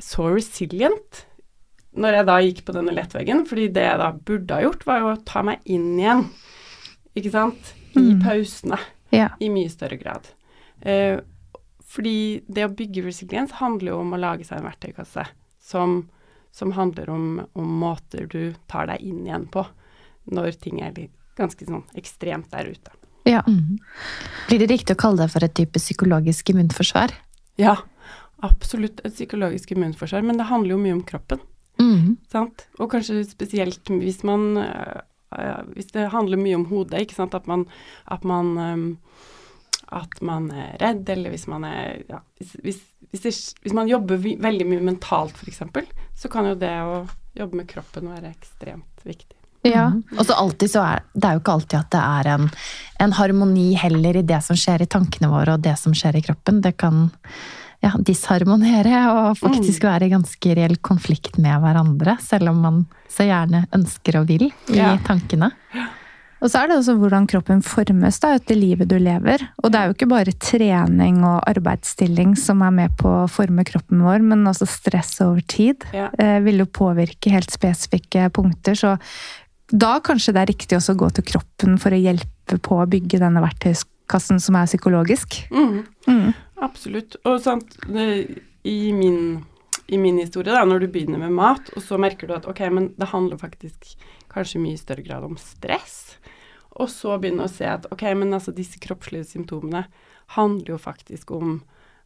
så 0.00 0.28
resilient 0.34 1.24
når 1.98 2.14
jeg 2.20 2.26
da 2.28 2.36
gikk 2.44 2.60
på 2.68 2.74
denne 2.76 2.92
lettveggen, 2.94 3.40
fordi 3.50 3.64
det 3.74 3.82
jeg 3.82 3.98
da 3.98 4.12
burde 4.14 4.54
ha 4.54 4.62
gjort, 4.62 4.84
var 4.86 5.00
jo 5.02 5.08
å 5.10 5.24
ta 5.26 5.40
meg 5.42 5.58
inn 5.66 5.88
igjen, 5.98 6.20
ikke 7.18 7.32
sant, 7.34 7.72
i 7.98 7.98
Mm. 8.14 8.20
pausene, 8.22 8.78
Ja. 9.10 9.28
i 9.40 9.48
mye 9.50 9.68
større 9.68 9.98
grad. 9.98 10.28
Uh, 10.86 11.18
fordi 11.84 12.42
det 12.48 12.64
å 12.64 12.72
bygge 12.74 13.02
resiliens 13.02 13.50
handler 13.58 13.90
jo 13.90 13.98
om 14.00 14.12
å 14.14 14.20
lage 14.20 14.44
seg 14.46 14.58
en 14.60 14.70
verktøykasse 14.70 15.26
som, 15.60 16.08
som 16.52 16.70
handler 16.72 17.10
om, 17.10 17.46
om 17.56 17.66
måter 17.80 18.28
du 18.30 18.54
tar 18.68 18.86
deg 18.86 19.00
inn 19.02 19.26
igjen 19.26 19.48
på 19.50 19.66
når 20.30 20.52
ting 20.60 20.80
er 20.80 20.94
ganske 21.36 21.66
sånn 21.66 21.82
ekstremt 21.98 22.48
der 22.52 22.70
ute. 22.70 22.90
ja. 23.26 23.42
Mm. 23.48 23.80
Blir 24.48 24.58
det 24.60 24.70
riktig 24.70 24.94
å 24.94 25.00
kalle 25.02 25.24
det 25.26 25.32
for 25.32 25.42
et 25.44 25.54
type 25.54 25.74
psykologisk 25.82 26.48
immunforsvar? 26.54 27.10
Ja, 27.58 27.76
absolutt 28.46 29.00
et 29.04 29.14
psykologisk 29.14 29.72
immunforsvar, 29.74 30.24
men 30.26 30.40
det 30.40 30.48
handler 30.50 30.76
jo 30.76 30.82
mye 30.82 30.96
om 30.98 31.04
kroppen. 31.06 31.42
Mm. 31.80 32.16
Sant? 32.32 32.66
Og 32.78 32.90
kanskje 32.92 33.22
spesielt 33.24 33.88
hvis 34.02 34.22
man 34.26 34.58
øh, 34.60 35.00
øh, 35.38 35.62
Hvis 35.74 35.92
det 35.94 36.10
handler 36.12 36.36
mye 36.36 36.58
om 36.58 36.66
hodet, 36.68 37.00
ikke 37.00 37.16
sant. 37.16 37.34
At 37.34 37.46
man, 37.46 37.66
at 38.10 38.24
man, 38.24 38.58
øhm, 38.58 38.98
at 39.92 40.22
man 40.22 40.50
er 40.50 40.76
redd, 40.80 41.08
eller 41.08 41.30
hvis 41.30 41.46
man 41.48 41.64
er 41.64 42.02
ja, 42.08 42.20
hvis, 42.38 42.56
hvis, 42.62 42.80
hvis, 43.10 43.20
det, 43.20 43.34
hvis 43.62 43.72
man 43.72 43.88
jobber 43.88 44.16
veldig 44.20 44.66
mye 44.66 44.80
mentalt, 44.92 45.36
f.eks., 45.36 45.62
så 46.16 46.28
kan 46.28 46.46
jo 46.46 46.54
det 46.54 46.76
å 46.84 47.04
jobbe 47.38 47.62
med 47.62 47.68
kroppen 47.70 48.10
være 48.10 48.34
ekstremt 48.34 49.04
viktig. 49.04 49.36
ja. 49.62 49.88
Mhm. 49.88 50.18
Og 50.18 50.26
så 50.26 50.36
alltid 50.36 50.70
så 50.72 50.84
er 50.84 51.02
det 51.14 51.26
er 51.26 51.36
jo 51.36 51.40
ikke 51.42 51.56
alltid 51.58 51.78
at 51.78 51.90
det 51.94 52.02
er 52.02 52.28
en, 52.34 52.50
en 53.00 53.12
harmoni 53.12 53.72
heller 53.78 54.20
i 54.20 54.26
det 54.26 54.42
som 54.44 54.56
skjer 54.56 54.84
i 54.84 54.90
tankene 54.90 55.32
våre 55.32 55.56
og 55.56 55.64
det 55.64 55.76
som 55.78 55.96
skjer 55.96 56.16
i 56.16 56.22
kroppen. 56.24 56.60
Det 56.64 56.76
kan 56.80 57.08
ja, 57.82 57.90
disharmonere 58.04 59.06
og 59.14 59.38
faktisk 59.40 59.84
være 59.88 60.06
i 60.08 60.12
ganske 60.12 60.56
reell 60.58 60.76
konflikt 60.84 61.38
med 61.40 61.62
hverandre, 61.62 62.18
selv 62.20 62.50
om 62.52 62.60
man 62.60 62.82
så 63.08 63.24
gjerne 63.28 63.64
ønsker 63.76 64.20
og 64.20 64.28
vil 64.28 64.50
i 64.50 64.76
Ja. 64.76 64.96
tankene. 65.06 65.50
Og 66.40 66.48
så 66.48 66.62
er 66.62 66.68
det 66.70 66.76
også 66.78 66.94
hvordan 66.96 67.26
kroppen 67.28 67.60
formes 67.60 68.18
da, 68.22 68.30
etter 68.38 68.56
livet 68.56 68.88
du 68.88 68.96
lever. 68.98 69.42
Og 69.62 69.70
det 69.72 69.76
er 69.80 69.86
jo 69.90 69.92
ikke 69.92 70.08
bare 70.08 70.32
trening 70.40 71.18
og 71.22 71.42
arbeidsstilling 71.50 72.32
som 72.40 72.62
er 72.64 72.70
med 72.70 72.94
på 72.96 73.08
å 73.08 73.28
forme 73.28 73.60
kroppen 73.68 74.00
vår, 74.00 74.22
men 74.24 74.44
også 74.48 74.64
stress 74.66 75.20
over 75.20 75.40
tid 75.46 75.84
Ja. 75.92 76.08
eh, 76.18 76.40
vil 76.40 76.58
jo 76.58 76.64
påvirke 76.64 77.30
helt 77.30 77.50
spesifikke 77.50 78.30
punkter. 78.32 78.72
Så 78.72 78.98
da 79.70 80.00
kanskje 80.00 80.32
det 80.32 80.40
er 80.40 80.52
riktig 80.54 80.76
også 80.78 80.94
å 80.96 81.00
gå 81.04 81.12
til 81.12 81.24
kroppen 81.24 81.78
for 81.78 81.90
å 81.90 82.00
hjelpe 82.00 82.56
på 82.58 82.80
å 82.80 82.88
bygge 82.88 83.20
denne 83.20 83.40
verktøyskassen 83.44 84.40
som 84.40 84.56
er 84.56 84.64
psykologisk. 84.66 85.44
Mm. 85.52 85.84
Mm. 86.08 86.34
Absolutt. 86.60 87.16
Og 87.24 87.40
sant, 87.44 87.76
i, 88.64 88.92
min, 88.92 89.44
i 89.88 89.98
min 90.00 90.18
historie, 90.20 90.52
da, 90.52 90.64
når 90.68 90.84
du 90.84 90.88
begynner 90.92 91.22
med 91.22 91.32
mat, 91.36 91.70
og 91.76 91.82
så 91.84 91.98
merker 92.00 92.28
du 92.30 92.34
at 92.36 92.48
ok, 92.50 92.60
men 92.72 92.90
det 93.00 93.08
handler 93.14 93.40
faktisk 93.40 93.94
kanskje 94.30 94.60
mye 94.62 94.78
større 94.78 95.02
grad 95.06 95.24
om 95.26 95.38
stress, 95.40 96.18
og 96.76 96.86
så 96.92 97.16
begynner 97.20 97.48
å 97.48 97.52
se 97.52 97.66
at 97.66 97.88
ok, 97.92 98.04
men 98.20 98.36
altså 98.36 98.52
disse 98.54 98.78
kroppslige 98.80 99.26
symptomene 99.32 99.86
handler 100.36 100.76
jo 100.76 100.78
faktisk 100.78 101.32
om 101.34 101.58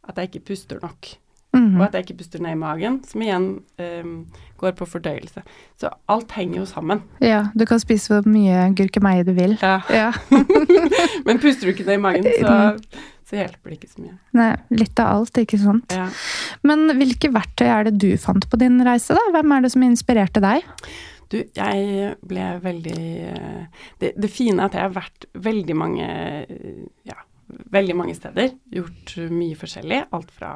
at 0.09 0.17
jeg 0.21 0.31
ikke 0.33 0.47
puster 0.55 0.81
nok, 0.83 1.17
Mhm. 1.55 1.77
og 1.79 1.85
at 1.87 1.93
jeg 1.95 2.03
ikke 2.09 2.17
puster 2.19 2.41
ned 2.43 2.51
i 2.57 2.59
magen, 2.59 2.97
som 3.07 3.23
igjen 3.23 3.45
um, 3.79 4.27
går 4.59 4.73
på 4.75 4.89
fordøyelse. 4.91 5.45
Så 5.79 5.87
alt 6.11 6.33
henger 6.35 6.57
jo 6.59 6.65
sammen. 6.67 7.03
Ja, 7.23 7.45
du 7.55 7.63
kan 7.65 7.79
spise 7.79 8.11
hvor 8.11 8.27
mye 8.27 8.65
gurkemeie 8.75 9.23
du 9.23 9.31
vil. 9.37 9.55
Ja. 9.63 9.77
Ja. 9.89 10.09
Men 11.27 11.39
puster 11.39 11.69
du 11.69 11.71
ikke 11.71 11.87
ned 11.87 12.01
i 12.01 12.03
magen, 12.03 12.27
så, 12.41 12.75
så 13.25 13.39
hjelper 13.39 13.73
det 13.73 13.79
ikke 13.79 13.91
så 13.93 14.05
mye. 14.05 14.15
Nei, 14.37 14.51
litt 14.77 15.01
av 15.01 15.19
alt, 15.19 15.41
ikke 15.41 15.61
sant? 15.61 15.95
Ja. 15.95 16.07
Men 16.67 16.87
hvilke 16.99 17.31
verktøy 17.35 17.67
er 17.67 17.89
det 17.89 17.97
du 18.03 18.11
fant 18.21 18.47
på 18.51 18.61
din 18.61 18.77
reise, 18.85 19.17
da? 19.17 19.23
Hvem 19.35 19.55
er 19.57 19.65
det 19.65 19.73
som 19.75 19.85
inspirerte 19.87 20.43
deg? 20.45 20.67
Du, 21.33 21.39
jeg 21.57 22.11
ble 22.29 22.49
veldig 22.63 22.99
det, 23.99 24.11
det 24.13 24.31
fine 24.31 24.61
er 24.61 24.69
at 24.69 24.77
jeg 24.77 24.85
har 24.85 24.93
vært 24.95 25.25
veldig 25.47 25.77
mange 25.81 26.09
ja, 27.09 27.17
veldig 27.49 27.97
mange 27.97 28.15
steder. 28.19 28.53
Gjort 28.77 29.17
mye 29.33 29.59
forskjellig. 29.59 30.05
Alt 30.15 30.31
fra 30.37 30.53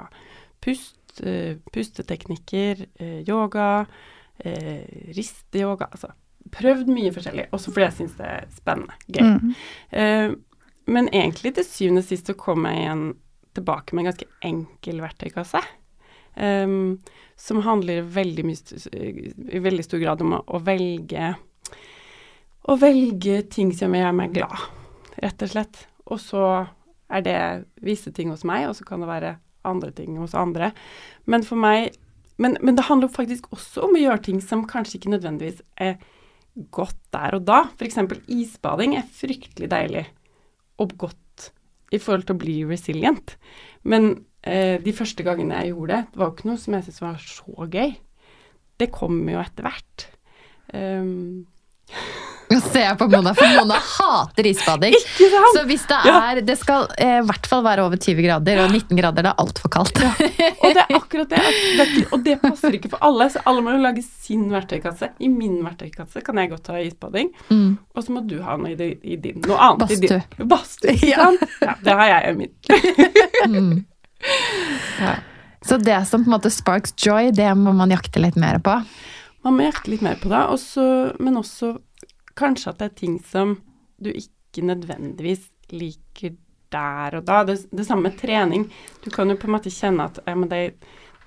pust, 0.65 1.23
eh, 1.25 1.57
pusteteknikker, 1.73 2.85
eh, 3.01 3.21
yoga, 3.29 3.87
eh, 4.45 4.85
risteyoga 5.17 5.89
Altså 5.91 6.13
prøvd 6.49 6.89
mye 6.89 7.13
forskjellig, 7.13 7.49
også 7.53 7.73
fordi 7.75 7.85
jeg 7.85 7.97
syns 7.99 8.13
det 8.17 8.29
er 8.29 8.45
spennende. 8.57 8.95
Gøy. 9.13 9.27
Mm. 9.29 10.37
Men 10.89 11.11
egentlig 11.13 11.55
til 11.57 11.67
syvende 11.67 12.03
og 12.05 12.09
sist 12.09 12.31
så 12.31 12.37
kom 12.39 12.65
jeg 12.69 12.81
igjen 12.83 13.05
tilbake 13.59 13.95
med 13.95 14.05
en 14.05 14.11
ganske 14.11 14.29
enkel 14.47 15.03
verktøykasse. 15.05 15.61
Um, 16.39 16.99
som 17.39 17.63
handler 17.65 18.07
veldig 18.15 18.45
i 18.95 19.61
veldig 19.63 19.85
stor 19.85 20.03
grad 20.03 20.23
om 20.23 20.37
å, 20.37 20.43
å 20.47 20.61
velge 20.63 21.33
Å 22.69 22.77
velge 22.79 23.41
ting 23.51 23.73
som 23.75 23.95
gjør 23.97 24.13
meg 24.15 24.35
glad, 24.37 24.67
rett 25.25 25.43
og 25.43 25.51
slett. 25.51 25.79
Og 26.13 26.21
så 26.21 26.43
er 27.09 27.25
det 27.25 27.39
visse 27.81 28.13
ting 28.13 28.29
hos 28.31 28.45
meg, 28.47 28.67
og 28.69 28.77
så 28.77 28.85
kan 28.85 29.01
det 29.01 29.09
være 29.09 29.39
andre 29.69 29.91
ting 29.97 30.19
hos 30.21 30.37
andre. 30.37 30.71
Men 31.25 31.47
for 31.47 31.61
meg 31.61 31.97
men, 32.39 32.55
men 32.63 32.77
det 32.79 32.85
handler 32.87 33.11
faktisk 33.11 33.49
også 33.51 33.89
om 33.89 33.97
å 33.97 34.03
gjøre 34.03 34.23
ting 34.29 34.39
som 34.45 34.67
kanskje 34.69 35.01
ikke 35.01 35.11
nødvendigvis 35.17 35.65
er 35.83 35.97
godt 36.75 37.01
der 37.15 37.35
og 37.35 37.49
da. 37.49 37.65
F.eks. 37.75 37.99
isbading 38.31 38.95
er 38.99 39.09
fryktelig 39.11 39.71
deilig 39.73 40.05
og 40.79 40.95
godt 41.01 41.51
i 41.93 42.01
forhold 42.01 42.27
til 42.29 42.37
å 42.37 42.43
bli 42.43 42.57
resilient. 42.69 43.37
Men 43.89 44.11
eh, 44.43 44.77
de 44.83 44.95
første 44.97 45.25
gangene 45.27 45.63
jeg 45.63 45.73
gjorde 45.73 45.95
det, 45.95 46.13
det 46.13 46.21
var 46.21 46.31
jo 46.31 46.37
ikke 46.37 46.51
noe 46.51 46.63
som 46.63 46.77
jeg 46.77 46.87
syntes 46.87 47.05
var 47.05 47.23
så 47.25 47.69
gøy. 47.73 47.95
Det 48.79 48.91
kommer 48.95 49.35
jo 49.35 49.43
etter 49.43 49.67
hvert. 49.67 50.09
Um, 50.75 51.47
Nå 52.53 52.59
ser 52.65 52.85
jeg 52.87 52.97
på 53.01 53.07
Mona, 53.13 53.33
for 53.37 53.51
Mona 53.59 53.77
hater 53.85 54.47
isbading. 54.49 54.95
Så 55.55 55.65
hvis 55.69 55.83
det 55.91 55.99
er 56.09 56.41
Det 56.47 56.55
skal 56.61 56.87
eh, 56.97 57.19
i 57.21 57.27
hvert 57.29 57.49
fall 57.51 57.65
være 57.67 57.85
over 57.85 58.01
20 58.01 58.23
grader, 58.25 58.63
og 58.65 58.73
19 58.73 58.97
grader 59.01 59.27
det 59.27 59.33
er 59.35 59.43
altfor 59.45 59.73
kaldt. 59.75 60.01
Og 60.01 60.73
det 60.73 60.85
er 60.85 60.95
akkurat 60.97 61.35
det. 61.35 61.43
Og 62.15 62.23
det 62.25 62.39
passer 62.43 62.79
ikke 62.79 62.91
for 62.95 63.05
alle, 63.05 63.29
så 63.35 63.43
alle 63.49 63.65
må 63.67 63.75
jo 63.77 63.83
lage 63.85 64.05
sin 64.07 64.47
verktøykasse. 64.53 65.11
I 65.21 65.29
min 65.33 65.59
verktøykasse 65.67 66.23
kan 66.25 66.41
jeg 66.41 66.53
godt 66.55 66.73
ha 66.73 66.81
isbading, 66.85 67.33
Mm. 67.49 67.77
og 67.97 68.05
så 68.05 68.13
må 68.15 68.21
du 68.29 68.39
ha 68.45 68.57
noe 68.61 68.73
i, 68.75 68.89
i 69.13 69.17
din. 69.21 69.41
Noe 69.47 69.59
annet 69.69 69.93
i 69.95 70.01
din. 70.03 70.23
Badstue. 70.49 70.95
Ja. 71.05 71.29
Ja, 71.65 71.75
det 71.85 71.95
har 72.01 72.11
jeg 72.15 72.33
i 72.33 72.39
min. 72.45 72.55
Mm. 73.49 73.85
Ja. 75.01 75.13
Så 75.65 75.77
det 75.79 75.99
som 76.09 76.25
på 76.25 76.29
en 76.31 76.35
måte 76.37 76.51
sparks 76.53 76.93
joy, 76.99 77.31
det 77.35 77.49
må 77.59 77.73
man 77.77 77.91
jakte 77.93 78.21
litt 78.23 78.37
mer 78.41 78.59
på. 78.63 78.75
Man 79.47 79.55
må 79.57 79.67
jakte 79.69 79.91
litt 79.93 80.03
mer 80.05 80.17
på 80.21 80.31
det, 80.31 80.41
også, 80.55 80.85
men 81.23 81.39
også 81.39 81.77
kanskje 82.39 82.73
at 82.73 82.83
det 82.83 82.91
er 82.91 82.99
ting 83.03 83.19
som 83.27 83.57
du 83.99 84.11
ikke 84.13 84.65
nødvendigvis 84.67 85.49
liker 85.75 86.37
der 86.73 87.19
og 87.19 87.27
da. 87.29 87.43
Det, 87.49 87.61
det 87.75 87.87
samme 87.89 88.09
med 88.09 88.19
trening. 88.21 88.69
Du 89.05 89.11
kan 89.15 89.31
jo 89.31 89.39
på 89.41 89.49
en 89.49 89.57
måte 89.57 89.73
kjenne 89.73 90.09
at 90.09 90.21
ja, 90.27 90.37
det, 90.51 90.63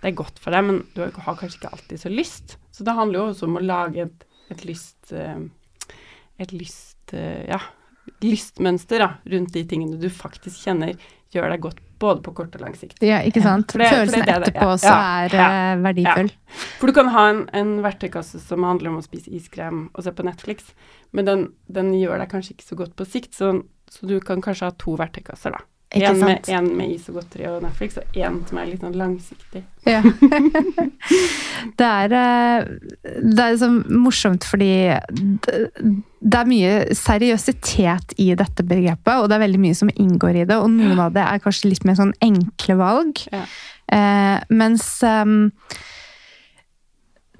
det 0.02 0.12
er 0.12 0.18
godt 0.18 0.42
for 0.42 0.56
deg, 0.56 0.68
men 0.68 0.84
du 0.96 1.04
har 1.04 1.38
kanskje 1.40 1.60
ikke 1.60 1.74
alltid 1.76 2.04
så 2.04 2.14
lyst. 2.14 2.58
Så 2.72 2.88
det 2.88 2.96
handler 2.98 3.20
jo 3.20 3.26
også 3.32 3.50
om 3.50 3.60
å 3.60 3.66
lage 3.66 4.08
et, 4.08 4.30
et 4.54 4.70
lyst... 4.70 5.12
Eh, 5.12 5.50
et 6.42 6.54
lyst, 6.56 7.14
eh, 7.14 7.46
ja, 7.46 7.60
lystmønster 8.24 9.04
da, 9.04 9.10
rundt 9.30 9.54
de 9.54 9.62
tingene 9.70 10.00
du 10.02 10.10
faktisk 10.14 10.64
kjenner 10.66 10.96
gjør 11.34 11.54
deg 11.54 11.66
godt 11.68 11.82
både 12.02 12.24
på 12.26 12.34
kort 12.42 12.56
og 12.58 12.64
lang 12.66 12.76
sikt. 12.78 12.98
Ja, 13.06 13.20
ikke 13.28 13.44
sant. 13.46 13.72
For 13.72 13.80
det- 13.84 13.90
Følelsen 13.94 14.26
det 14.26 14.28
det, 14.28 14.38
etterpå 14.42 14.66
ja. 14.68 14.72
også 14.76 14.94
er 14.96 15.36
ja, 15.38 15.50
eh, 15.72 15.82
verdifull. 15.86 16.32
For 16.82 16.90
du 16.92 16.94
kan 16.98 17.12
ha 17.14 17.28
en, 17.32 17.44
en 17.62 17.76
verktøykasse 17.86 18.42
som 18.44 18.66
handler 18.68 18.92
om 18.92 18.98
å 19.00 19.06
spise 19.06 19.32
iskrem 19.38 19.84
og 19.94 20.04
se 20.06 20.12
på 20.18 20.26
Netflix, 20.28 20.74
men 21.14 21.26
den, 21.30 21.46
den 21.72 21.94
gjør 21.96 22.18
deg 22.24 22.32
kanskje 22.34 22.56
ikke 22.58 22.70
så 22.72 22.80
godt 22.82 22.96
på 23.00 23.06
sikt, 23.08 23.34
så, 23.38 23.54
så 23.92 24.08
du 24.10 24.18
kan 24.26 24.42
kanskje 24.44 24.70
ha 24.72 24.76
to 24.82 24.98
verktøykasser, 25.00 25.56
da. 25.56 25.64
Ikke 25.92 26.08
En 26.08 26.22
med, 26.24 26.48
en 26.48 26.68
med 26.80 26.94
is 26.94 27.10
og 27.12 27.18
godteri 27.20 27.50
og 27.50 27.64
Netflix, 27.66 27.98
og 28.00 28.20
en 28.24 28.38
som 28.48 28.60
er 28.62 28.70
litt 28.70 28.84
sånn 28.86 28.96
langsiktig. 28.96 29.62
Ja. 29.84 30.00
det 31.80 31.88
er 31.88 32.16
eh, 32.16 32.70
Det 33.20 33.44
er 33.44 33.58
sånn 33.60 33.82
morsomt 34.00 34.48
fordi 34.48 34.72
det, 35.12 35.60
det 36.22 36.40
er 36.40 36.48
mye 36.48 36.96
seriøsitet 36.96 38.16
i 38.24 38.30
dette 38.40 38.64
begrepet, 38.64 39.18
og 39.18 39.28
det 39.28 39.36
er 39.36 39.44
veldig 39.44 39.64
mye 39.68 39.82
som 39.82 39.92
inngår 39.92 40.44
i 40.44 40.48
det, 40.48 40.62
og 40.64 40.72
noen 40.72 41.04
av 41.10 41.12
det 41.18 41.28
er 41.28 41.44
kanskje 41.44 41.74
litt 41.74 41.88
mer 41.88 42.00
sånn 42.00 42.16
enkle 42.24 42.80
valg. 42.80 43.26
Ja. 43.36 43.44
Eh, 43.92 44.38
mens 44.56 44.88
um, 45.04 45.50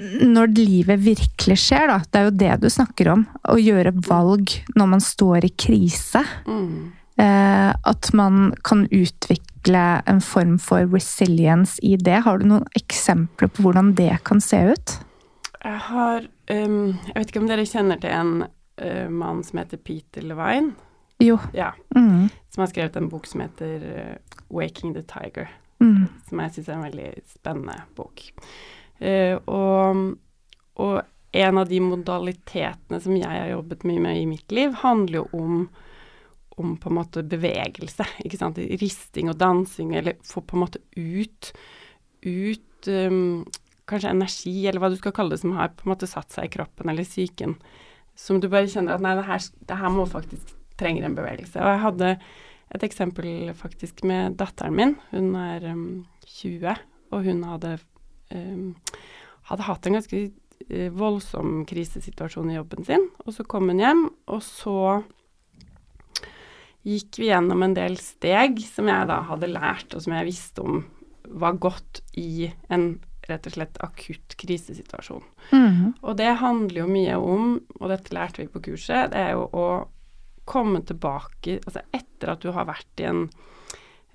når 0.02 0.56
livet 0.58 1.04
virkelig 1.08 1.62
skjer, 1.70 1.88
da, 1.88 2.02
det 2.04 2.20
er 2.20 2.28
jo 2.28 2.40
det 2.44 2.56
du 2.64 2.72
snakker 2.74 3.14
om, 3.14 3.28
å 3.48 3.56
gjøre 3.62 3.94
valg 4.08 4.60
når 4.76 4.98
man 4.98 5.04
står 5.04 5.48
i 5.48 5.56
krise. 5.56 6.26
Mm. 6.50 6.92
Eh, 7.22 7.72
at 7.84 8.14
man 8.18 8.56
kan 8.66 8.88
utvikle 8.92 10.02
en 10.06 10.22
form 10.22 10.58
for 10.60 10.88
resilience 10.90 11.80
i 11.86 11.96
det. 11.96 12.24
Har 12.26 12.42
du 12.42 12.48
noen 12.50 12.66
eksempler 12.78 13.52
på 13.52 13.66
hvordan 13.66 13.94
det 14.00 14.16
kan 14.26 14.42
se 14.42 14.62
ut? 14.74 14.96
Jeg 15.62 15.78
har 15.86 16.26
um, 16.50 16.96
Jeg 17.06 17.14
vet 17.14 17.30
ikke 17.30 17.44
om 17.44 17.50
dere 17.52 17.68
kjenner 17.70 18.00
til 18.02 18.16
en 18.16 18.32
uh, 18.82 19.10
mann 19.14 19.44
som 19.46 19.62
heter 19.62 19.78
Peter 19.78 20.26
Levine? 20.26 20.74
Jo. 21.22 21.38
Ja. 21.54 21.76
Mm. 21.94 22.32
Som 22.50 22.64
har 22.64 22.72
skrevet 22.72 22.98
en 22.98 23.12
bok 23.12 23.30
som 23.30 23.44
heter 23.46 23.86
uh, 23.86 24.40
'Waking 24.50 24.96
the 24.98 25.06
Tiger'. 25.06 25.54
Mm. 25.82 26.06
som 26.30 26.40
jeg 26.40 26.54
syns 26.54 26.68
er 26.70 26.74
en 26.74 26.84
veldig 26.86 27.12
spennende 27.26 27.76
bok. 27.98 28.22
Uh, 29.02 29.38
og, 29.50 30.02
og 30.78 31.02
en 31.32 31.58
av 31.58 31.70
de 31.70 31.80
modalitetene 31.82 33.00
som 33.02 33.16
jeg 33.18 33.30
har 33.30 33.50
jobbet 33.50 33.86
mye 33.90 34.04
med 34.04 34.20
i 34.20 34.28
mitt 34.30 34.52
liv, 34.54 34.76
handler 34.84 35.24
jo 35.24 35.26
om, 35.34 35.64
om 36.62 36.78
på 36.80 36.92
en 36.92 36.98
måte 37.00 37.26
bevegelse. 37.28 38.08
ikke 38.26 38.40
sant? 38.40 38.62
Risting 38.82 39.32
og 39.32 39.40
dansing, 39.42 39.96
eller 39.98 40.20
få 40.26 40.44
på 40.46 40.58
en 40.58 40.64
måte 40.64 40.82
ut, 40.96 41.52
ut 42.26 42.92
um, 42.92 43.44
kanskje 43.90 44.14
energi, 44.14 44.56
eller 44.68 44.82
hva 44.82 44.92
du 44.92 44.98
skal 45.00 45.16
kalle 45.16 45.36
det, 45.36 45.42
som 45.44 45.56
har 45.58 45.74
på 45.76 45.86
en 45.86 45.94
måte 45.94 46.10
satt 46.10 46.32
seg 46.34 46.48
i 46.48 46.54
kroppen 46.56 46.92
eller 46.92 47.08
psyken. 47.08 47.58
Som 48.18 48.42
du 48.42 48.50
bare 48.52 48.70
kjenner 48.70 48.96
at 48.96 49.04
nei, 49.04 49.16
det 49.18 49.28
her, 49.28 49.46
det 49.70 49.80
her 49.82 49.94
må 49.94 50.08
faktisk 50.10 50.56
trenger 50.80 51.08
en 51.08 51.18
bevegelse. 51.18 51.60
Og 51.62 51.70
jeg 51.74 51.84
hadde 51.86 52.12
et 52.72 52.86
eksempel 52.88 53.52
faktisk 53.58 54.04
med 54.08 54.38
datteren 54.40 54.78
min. 54.78 54.94
Hun 55.12 55.34
er 55.40 55.66
um, 55.74 55.88
20, 56.28 56.78
og 57.12 57.26
hun 57.28 57.44
hadde, 57.48 57.76
um, 58.34 58.76
hadde 59.50 59.68
hatt 59.68 59.88
en 59.88 59.98
ganske 60.00 60.22
uh, 60.70 60.90
voldsom 60.96 61.66
krisesituasjon 61.70 62.54
i 62.54 62.60
jobben 62.60 62.88
sin. 62.88 63.10
Og 63.26 63.36
så 63.36 63.46
kom 63.48 63.72
hun 63.72 63.82
hjem, 63.82 64.06
og 64.32 64.44
så 64.46 64.78
gikk 66.88 67.22
vi 67.22 67.30
gjennom 67.30 67.64
en 67.66 67.76
del 67.78 67.98
steg 68.02 68.60
som 68.66 68.90
jeg 68.90 69.08
da 69.10 69.22
hadde 69.30 69.52
lært, 69.52 69.94
og 69.94 70.04
som 70.04 70.16
jeg 70.18 70.30
visste 70.32 70.66
om 70.66 70.84
var 71.42 71.60
godt 71.62 72.02
i 72.20 72.50
en 72.74 72.96
rett 73.30 73.46
og 73.48 73.54
slett 73.54 73.78
akutt 73.86 74.36
krisesituasjon. 74.42 75.24
Mm. 75.54 75.94
Og 76.02 76.18
det 76.20 76.32
handler 76.42 76.82
jo 76.82 76.90
mye 76.90 77.20
om, 77.22 77.54
og 77.80 77.92
dette 77.94 78.16
lærte 78.18 78.42
vi 78.42 78.50
på 78.52 78.64
kurset, 78.72 79.14
det 79.14 79.22
er 79.22 79.36
jo 79.38 79.46
å 79.54 79.68
komme 80.52 80.82
tilbake 80.84 81.60
Altså 81.62 81.84
etter 81.94 82.32
at 82.34 82.42
du 82.42 82.50
har 82.52 82.66
vært 82.68 83.04
i 83.04 83.06
en 83.08 83.28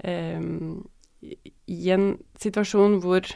um, 0.03 0.83
i 1.23 1.91
en 1.95 2.09
situasjon 2.41 2.99
hvor 3.03 3.29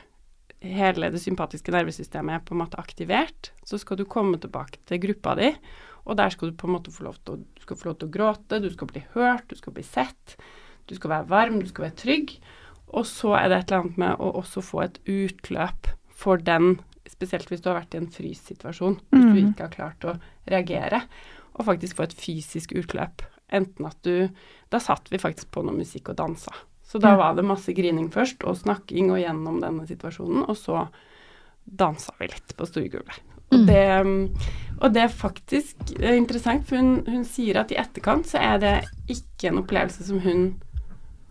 hele 0.60 1.08
det 1.12 1.22
sympatiske 1.22 1.72
nervesystemet 1.72 2.36
er 2.36 2.42
på 2.44 2.54
en 2.54 2.60
måte 2.62 2.80
aktivert, 2.80 3.52
så 3.64 3.78
skal 3.80 4.00
du 4.00 4.04
komme 4.08 4.38
tilbake 4.40 4.82
til 4.88 5.00
gruppa 5.06 5.34
di, 5.38 5.48
og 6.10 6.16
der 6.18 6.32
skal 6.34 6.50
du 6.50 6.56
på 6.58 6.66
en 6.68 6.74
måte 6.74 6.90
få 6.92 7.04
lov 7.06 7.16
til 7.24 7.38
å, 7.38 7.76
få 7.78 7.86
lov 7.92 7.98
til 8.00 8.08
å 8.10 8.14
gråte, 8.16 8.58
du 8.64 8.68
skal 8.74 8.90
bli 8.90 9.04
hørt, 9.14 9.46
du 9.48 9.54
skal 9.58 9.72
bli 9.76 9.84
sett, 9.86 10.36
du 10.90 10.96
skal 10.98 11.12
være 11.14 11.28
varm, 11.30 11.60
du 11.62 11.68
skal 11.70 11.86
være 11.86 11.98
trygg. 12.02 12.32
Og 12.90 13.06
så 13.06 13.36
er 13.38 13.48
det 13.52 13.58
et 13.60 13.70
eller 13.70 13.84
annet 13.84 13.98
med 14.02 14.16
å 14.18 14.32
også 14.42 14.62
få 14.66 14.82
et 14.82 14.98
utløp 15.06 15.92
for 16.20 16.42
den, 16.42 16.80
spesielt 17.08 17.48
hvis 17.52 17.62
du 17.62 17.68
har 17.70 17.78
vært 17.80 17.94
i 17.94 18.00
en 18.02 18.10
fryssituasjon, 18.10 18.98
hvis 19.12 19.28
du 19.30 19.36
Mhm. 19.38 19.52
ikke 19.52 19.68
har 19.68 19.76
klart 19.76 20.04
å 20.10 20.16
reagere, 20.50 21.02
og 21.54 21.66
faktisk 21.66 21.96
få 21.96 22.02
et 22.08 22.14
fysisk 22.18 22.72
utløp. 22.74 23.22
Enten 23.52 23.86
at 23.86 24.02
du 24.02 24.28
Da 24.70 24.78
satt 24.78 25.08
vi 25.10 25.18
faktisk 25.18 25.50
på 25.50 25.64
noe 25.66 25.74
musikk 25.74 26.10
og 26.10 26.16
dansa. 26.16 26.52
Så 26.86 27.00
da 27.00 27.16
var 27.16 27.34
det 27.34 27.44
masse 27.44 27.72
grining 27.74 28.08
først, 28.10 28.44
og 28.46 28.54
snakking 28.56 29.10
og 29.10 29.18
gjennom 29.18 29.60
denne 29.60 29.86
situasjonen, 29.86 30.48
og 30.48 30.56
så 30.56 30.88
dansa 31.66 32.12
vi 32.20 32.26
litt 32.28 32.54
på 32.56 32.66
storgulvet. 32.66 33.18
Og, 33.50 33.58
Mm. 33.58 33.66
det, 33.66 33.86
mm, 34.06 34.50
og 34.80 34.92
det 34.94 35.02
er 35.02 35.08
faktisk 35.08 35.74
eh, 36.00 36.16
interessant, 36.16 36.66
for 36.68 36.76
hun, 36.76 37.02
hun 37.06 37.24
sier 37.24 37.58
at 37.60 37.70
i 37.72 37.78
etterkant 37.80 38.26
så 38.30 38.38
er 38.38 38.58
det 38.62 38.76
ikke 39.08 39.50
en 39.50 39.58
opplevelse 39.64 40.04
som 40.06 40.20
hun 40.20 40.54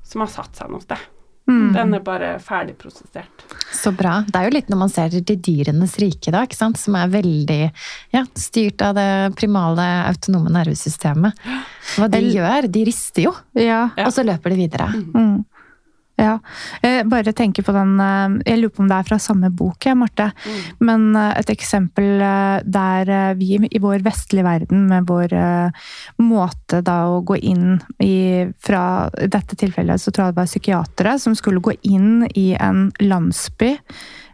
som 0.03 0.21
har 0.21 0.27
satt 0.33 0.55
seg 0.57 0.69
noe 0.73 0.81
sted. 0.81 0.97
Mm. 1.49 1.71
Den 1.73 1.93
er 1.97 2.01
bare 2.05 2.27
ferdigprosessert. 2.45 3.43
Så 3.73 3.89
bra. 3.97 4.19
Det 4.27 4.35
er 4.37 4.43
jo 4.49 4.53
litt 4.53 4.67
når 4.69 4.77
man 4.77 4.89
ser 4.93 5.09
De 5.09 5.35
dyrenes 5.35 5.95
rike, 5.97 6.29
da, 6.33 6.43
ikke 6.45 6.57
sant? 6.57 6.77
som 6.77 6.93
er 6.99 7.07
veldig 7.09 7.71
ja, 8.13 8.21
styrt 8.37 8.81
av 8.85 8.93
det 8.99 9.35
primale 9.39 9.81
autonome 10.11 10.51
nervesystemet. 10.53 11.33
Hva 11.95 12.09
de 12.13 12.21
gjør, 12.35 12.67
de 12.69 12.83
rister 12.85 13.23
jo, 13.25 13.33
Ja. 13.57 13.89
Ja. 13.97 14.05
og 14.05 14.13
så 14.13 14.21
løper 14.25 14.53
de 14.53 14.59
videre. 14.61 14.91
Mm. 14.93 15.45
Ja. 16.19 16.35
Jeg 16.83 17.07
bare 17.09 17.33
tenker 17.35 17.63
på 17.63 17.73
den 17.75 17.95
eh, 18.03 18.37
Jeg 18.51 18.59
lurer 18.59 18.73
på 18.75 18.83
om 18.83 18.91
det 18.91 18.97
er 18.99 19.07
fra 19.07 19.19
samme 19.21 19.51
bok, 19.55 19.87
jeg, 19.87 19.97
Marte. 19.99 20.29
Mm. 20.43 20.59
Men 20.89 21.07
eh, 21.15 21.31
et 21.39 21.51
eksempel 21.53 22.23
eh, 22.25 22.59
der 22.67 23.13
eh, 23.15 23.33
vi 23.39 23.59
i 23.69 23.81
vår 23.81 24.03
vestlige 24.05 24.45
verden, 24.45 24.87
med 24.91 25.07
vår 25.09 25.35
eh, 25.37 25.89
måte 26.23 26.81
da 26.85 27.01
å 27.09 27.21
gå 27.25 27.39
inn 27.39 27.79
i 28.03 28.47
Fra 28.63 29.09
dette 29.09 29.57
tilfellet 29.59 30.01
så 30.01 30.11
tror 30.11 30.27
jeg 30.27 30.35
det 30.35 30.41
var 30.41 30.49
psykiatere 30.49 31.13
som 31.21 31.35
skulle 31.37 31.63
gå 31.63 31.73
inn 31.87 32.25
i 32.37 32.51
en 32.59 32.89
landsby 33.01 33.71
eh, 33.75 33.79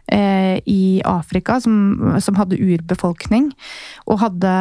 i 0.06 1.02
Afrika 1.04 1.56
som, 1.60 1.74
som 2.22 2.36
hadde 2.38 2.60
urbefolkning, 2.62 3.48
og 4.06 4.20
hadde 4.22 4.52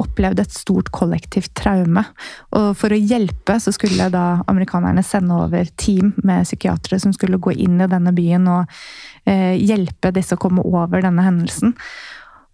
opplevd 0.00 0.42
et 0.42 0.52
stort 0.52 0.90
kollektivt 0.92 1.54
traume. 1.56 2.04
Og 2.52 2.74
for 2.76 2.92
å 2.92 2.98
hjelpe 2.98 3.56
så 3.62 3.72
skulle 3.72 4.10
da 4.12 4.42
amerikanerne 4.50 5.04
sende 5.06 5.38
over 5.46 5.70
team 5.80 6.12
med 6.22 6.44
psykiatere 6.44 7.00
som 7.00 7.14
skulle 7.16 7.40
gå 7.40 7.54
inn 7.56 7.80
i 7.80 7.88
denne 7.90 8.12
byen 8.14 8.50
og 8.50 8.76
eh, 9.24 9.54
hjelpe 9.56 10.12
disse 10.14 10.36
å 10.36 10.42
komme 10.42 10.64
over 10.68 11.04
denne 11.04 11.24
hendelsen. 11.24 11.74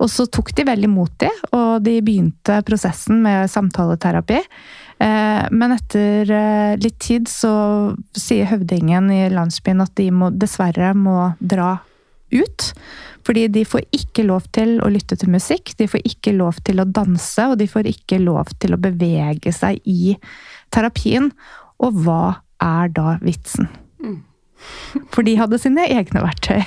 Og 0.00 0.08
så 0.08 0.24
tok 0.32 0.54
de 0.56 0.64
veldig 0.64 0.88
imot 0.88 1.12
de, 1.20 1.28
og 1.56 1.82
de 1.84 1.98
begynte 2.04 2.62
prosessen 2.64 3.20
med 3.24 3.50
samtaleterapi. 3.52 4.38
Eh, 5.00 5.42
Men 5.50 5.76
etter 5.76 6.30
eh, 6.30 6.78
litt 6.80 6.98
tid 7.02 7.28
så 7.28 7.52
sier 8.16 8.48
høvdingen 8.48 9.10
i 9.12 9.22
landsbyen 9.32 9.84
at 9.84 9.94
de 10.00 10.08
må, 10.14 10.30
dessverre 10.32 10.94
må 10.96 11.32
dra 11.40 11.78
ut. 12.34 12.70
Fordi 13.26 13.46
de 13.52 13.64
får 13.68 13.84
ikke 13.94 14.24
lov 14.28 14.46
til 14.56 14.78
å 14.80 14.88
lytte 14.92 15.18
til 15.20 15.32
musikk, 15.32 15.74
de 15.78 15.88
får 15.90 16.04
ikke 16.08 16.32
lov 16.36 16.62
til 16.64 16.80
å 16.80 16.88
danse, 16.88 17.44
og 17.50 17.58
de 17.60 17.68
får 17.68 17.90
ikke 17.90 18.20
lov 18.22 18.52
til 18.62 18.74
å 18.74 18.80
bevege 18.80 19.52
seg 19.54 19.82
i 19.84 20.16
terapien. 20.72 21.28
Og 21.84 22.00
hva 22.04 22.40
er 22.64 22.90
da 22.96 23.18
vitsen? 23.24 23.68
Mm. 24.00 24.20
For 25.12 25.26
de 25.26 25.36
hadde 25.40 25.60
sine 25.60 25.86
egne 25.92 26.24
verktøy. 26.24 26.64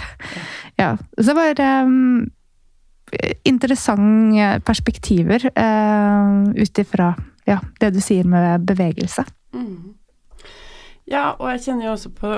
Ja, 0.80 0.96
så 1.20 1.34
det 1.34 1.36
var 1.38 1.60
um, 1.86 2.32
interessante 3.46 4.48
perspektiver 4.66 5.46
uh, 5.54 6.50
ut 6.58 6.82
ifra 6.82 7.12
ja, 7.46 7.60
det 7.80 7.92
du 7.94 8.02
sier 8.02 8.26
med 8.30 8.66
bevegelse. 8.66 9.26
Mm. 9.54 9.94
Ja, 11.10 11.34
og 11.36 11.50
jeg 11.52 11.66
kjenner 11.68 11.90
jo 11.90 11.96
også 11.98 12.14
på 12.16 12.34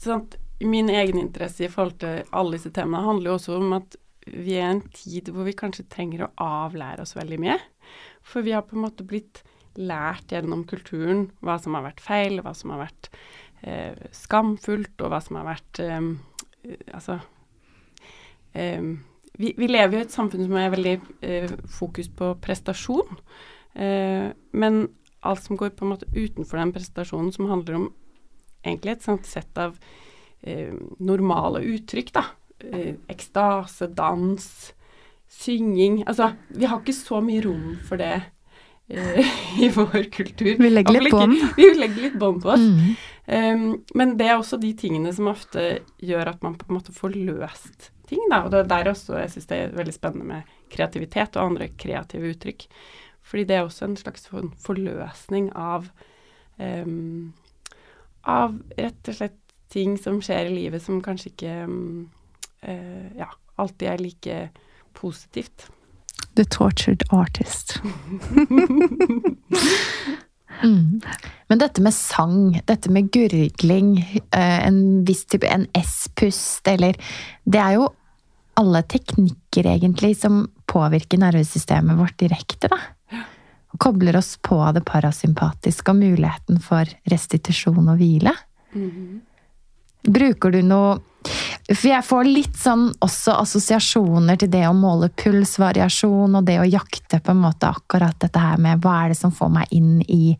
sant, 0.00 0.39
Min 0.60 0.90
egen 0.92 1.18
interesse 1.18 1.64
i 1.64 1.72
forhold 1.72 1.98
til 2.02 2.24
alle 2.36 2.58
disse 2.58 2.72
temaene 2.76 3.06
handler 3.06 3.30
jo 3.30 3.36
også 3.38 3.56
om 3.56 3.76
at 3.78 3.96
vi 4.30 4.58
er 4.60 4.66
i 4.66 4.74
en 4.74 4.82
tid 4.92 5.30
hvor 5.32 5.46
vi 5.48 5.56
kanskje 5.56 5.88
trenger 5.90 6.26
å 6.26 6.32
avlære 6.44 7.04
oss 7.06 7.16
veldig 7.16 7.38
mye. 7.40 7.56
For 8.20 8.44
vi 8.44 8.52
har 8.52 8.66
på 8.68 8.76
en 8.76 8.84
måte 8.84 9.06
blitt 9.08 9.42
lært 9.80 10.32
gjennom 10.34 10.66
kulturen 10.68 11.28
hva 11.40 11.56
som 11.62 11.76
har 11.78 11.86
vært 11.86 12.02
feil, 12.04 12.40
hva 12.44 12.52
som 12.56 12.74
har 12.74 12.82
vært 12.84 13.08
eh, 13.64 13.96
skamfullt, 14.14 14.96
og 15.00 15.12
hva 15.12 15.22
som 15.24 15.40
har 15.40 15.48
vært 15.48 15.82
eh, 15.84 16.00
Altså 16.92 17.14
eh, 18.52 18.82
vi, 19.40 19.54
vi 19.56 19.68
lever 19.70 19.96
jo 19.96 20.02
i 20.02 20.04
et 20.04 20.12
samfunn 20.12 20.44
som 20.44 20.58
er 20.60 20.74
veldig 20.74 20.94
eh, 21.24 21.54
fokus 21.72 22.10
på 22.12 22.34
prestasjon. 22.44 23.20
Eh, 23.72 24.28
men 24.52 24.80
alt 25.24 25.44
som 25.46 25.56
går 25.56 25.72
på 25.76 25.86
en 25.86 25.94
måte 25.94 26.10
utenfor 26.12 26.60
den 26.60 26.74
prestasjonen, 26.74 27.32
som 27.32 27.48
handler 27.48 27.78
om 27.78 27.88
egentlig 28.60 28.98
et 28.98 29.06
sånt 29.06 29.28
sett 29.28 29.56
av 29.60 29.78
eh, 30.42 30.74
normale 30.98 31.62
uttrykk, 31.74 32.12
da. 32.16 32.24
Eh, 32.60 32.94
ekstase, 33.08 33.88
dans, 33.96 34.72
synging 35.30 36.02
Altså, 36.06 36.32
vi 36.48 36.66
har 36.68 36.80
ikke 36.82 36.92
så 36.92 37.20
mye 37.24 37.40
rom 37.44 37.78
for 37.86 38.00
det 38.00 38.16
eh, 38.90 39.30
i 39.64 39.70
vår 39.72 40.10
kultur. 40.12 40.56
Vi 40.58 40.72
legger 40.72 41.00
litt 41.00 41.14
bånd. 41.14 41.38
Vi 41.60 41.70
legger 41.78 42.08
litt 42.08 42.18
bånd 42.20 42.42
på 42.44 42.52
oss. 42.56 42.66
Mm. 42.66 42.92
Um, 43.30 43.66
men 43.94 44.16
det 44.18 44.26
er 44.26 44.40
også 44.40 44.58
de 44.58 44.72
tingene 44.74 45.12
som 45.14 45.28
ofte 45.30 45.84
gjør 46.02 46.32
at 46.32 46.40
man 46.42 46.56
på 46.58 46.66
en 46.66 46.80
måte 46.80 46.94
får 46.96 47.14
løst 47.14 47.92
ting, 48.10 48.24
da. 48.30 48.42
Og 48.42 48.50
det 48.50 48.64
er 48.64 48.72
der 48.72 48.90
også 48.90 49.20
jeg 49.20 49.34
syns 49.34 49.50
det 49.50 49.60
er 49.60 49.76
veldig 49.76 49.94
spennende 49.94 50.26
med 50.32 50.56
kreativitet 50.74 51.38
og 51.38 51.52
andre 51.52 51.70
kreative 51.78 52.32
uttrykk. 52.34 52.66
Fordi 53.30 53.44
det 53.46 53.56
er 53.56 53.68
også 53.68 53.86
en 53.86 53.98
slags 54.00 54.26
forløsning 54.64 55.52
av 55.54 55.90
um, 56.58 57.30
Av 58.28 58.58
rett 58.76 59.08
og 59.08 59.16
slett 59.16 59.39
ting 59.70 59.98
som 59.98 60.20
skjer 60.22 60.50
i 60.50 60.54
livet 60.54 60.82
som 60.84 61.02
kanskje 61.04 61.30
ikke 61.32 61.54
um, 61.66 62.08
eh, 62.62 63.06
ja, 63.18 63.30
alltid 63.60 63.88
er 63.88 64.02
like 64.02 64.40
positivt. 64.98 65.68
The 66.36 66.44
tortured 66.44 67.06
artist. 67.10 67.78
Mm. 70.62 71.00
Men 71.48 71.58
dette 71.58 71.80
med 71.80 71.94
sang, 71.94 72.60
dette 72.66 72.90
med 72.92 73.06
gurgling, 73.14 73.94
eh, 74.34 74.66
en 74.66 75.04
viss 75.08 75.24
type 75.24 75.46
en 75.48 75.66
S-pust, 75.78 76.68
eller 76.68 76.98
Det 77.44 77.58
er 77.58 77.78
jo 77.78 77.86
alle 78.60 78.82
teknikker, 78.82 79.64
egentlig, 79.64 80.16
som 80.16 80.50
påvirker 80.66 81.18
nervesystemet 81.18 81.96
vårt 81.96 82.18
direkte, 82.18 82.68
da. 82.68 82.78
Og 83.72 83.78
kobler 83.80 84.18
oss 84.18 84.36
på 84.42 84.58
det 84.74 84.84
parasympatiske 84.84 85.88
og 85.90 85.96
muligheten 85.96 86.60
for 86.60 86.84
restitusjon 87.08 87.88
og 87.88 87.96
hvile. 87.96 88.34
Mhm. 88.74 89.20
Bruker 90.02 90.54
du 90.54 90.62
noe 90.64 90.98
For 91.68 91.90
jeg 91.90 92.06
får 92.06 92.28
litt 92.28 92.56
sånn 92.56 92.86
også 93.04 93.34
assosiasjoner 93.42 94.38
til 94.40 94.50
det 94.52 94.62
å 94.68 94.76
måle 94.76 95.10
pulsvariasjon 95.20 96.38
og 96.38 96.46
det 96.48 96.56
å 96.62 96.68
jakte 96.68 97.20
på 97.20 97.34
en 97.34 97.42
måte 97.42 97.68
akkurat 97.68 98.16
dette 98.22 98.40
her 98.40 98.56
med 98.62 98.80
hva 98.80 98.94
er 99.04 99.12
det 99.12 99.18
som 99.20 99.34
får 99.34 99.52
meg 99.58 99.74
inn 99.76 100.00
i, 100.08 100.32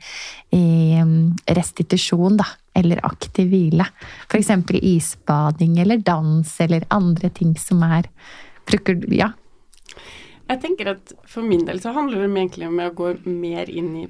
i 0.56 0.64
um, 0.98 1.34
restitusjon, 1.46 2.40
da. 2.40 2.48
Eller 2.74 3.02
aktiv 3.04 3.50
hvile. 3.50 3.84
Eksempel 4.32 4.78
isbading 4.78 5.76
eller 5.82 6.00
dans 6.06 6.54
eller 6.64 6.86
andre 6.94 7.30
ting 7.34 7.52
som 7.60 7.84
er 7.84 8.08
Bruker 8.70 8.96
du 9.02 9.10
Ja. 9.14 9.32
Jeg 10.50 10.62
tenker 10.64 10.88
at 10.96 11.12
for 11.30 11.46
min 11.46 11.62
del 11.66 11.78
så 11.82 11.92
handler 11.94 12.24
det 12.24 12.30
egentlig 12.32 12.66
om 12.66 12.80
å 12.82 12.88
gå 12.96 13.12
mer 13.28 13.70
inn 13.70 13.92
i 14.00 14.08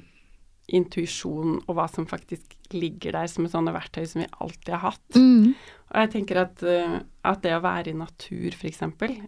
intuisjon 0.71 1.59
og 1.65 1.75
hva 1.75 1.87
som 1.91 2.07
faktisk 2.09 2.55
ligger 2.71 3.15
der 3.17 3.29
som 3.31 3.45
et 3.45 3.53
sånne 3.53 3.73
verktøy 3.75 4.05
som 4.07 4.23
vi 4.23 4.27
alltid 4.31 4.73
har 4.75 4.83
hatt. 4.91 5.17
Mm. 5.17 5.53
Og 5.91 5.97
jeg 5.99 6.11
tenker 6.13 6.41
at, 6.45 6.63
eh, 6.63 6.99
at 7.27 7.41
det 7.43 7.55
å 7.57 7.63
være 7.63 7.91
i 7.91 7.97
natur, 7.99 8.55
f.eks., 8.55 8.83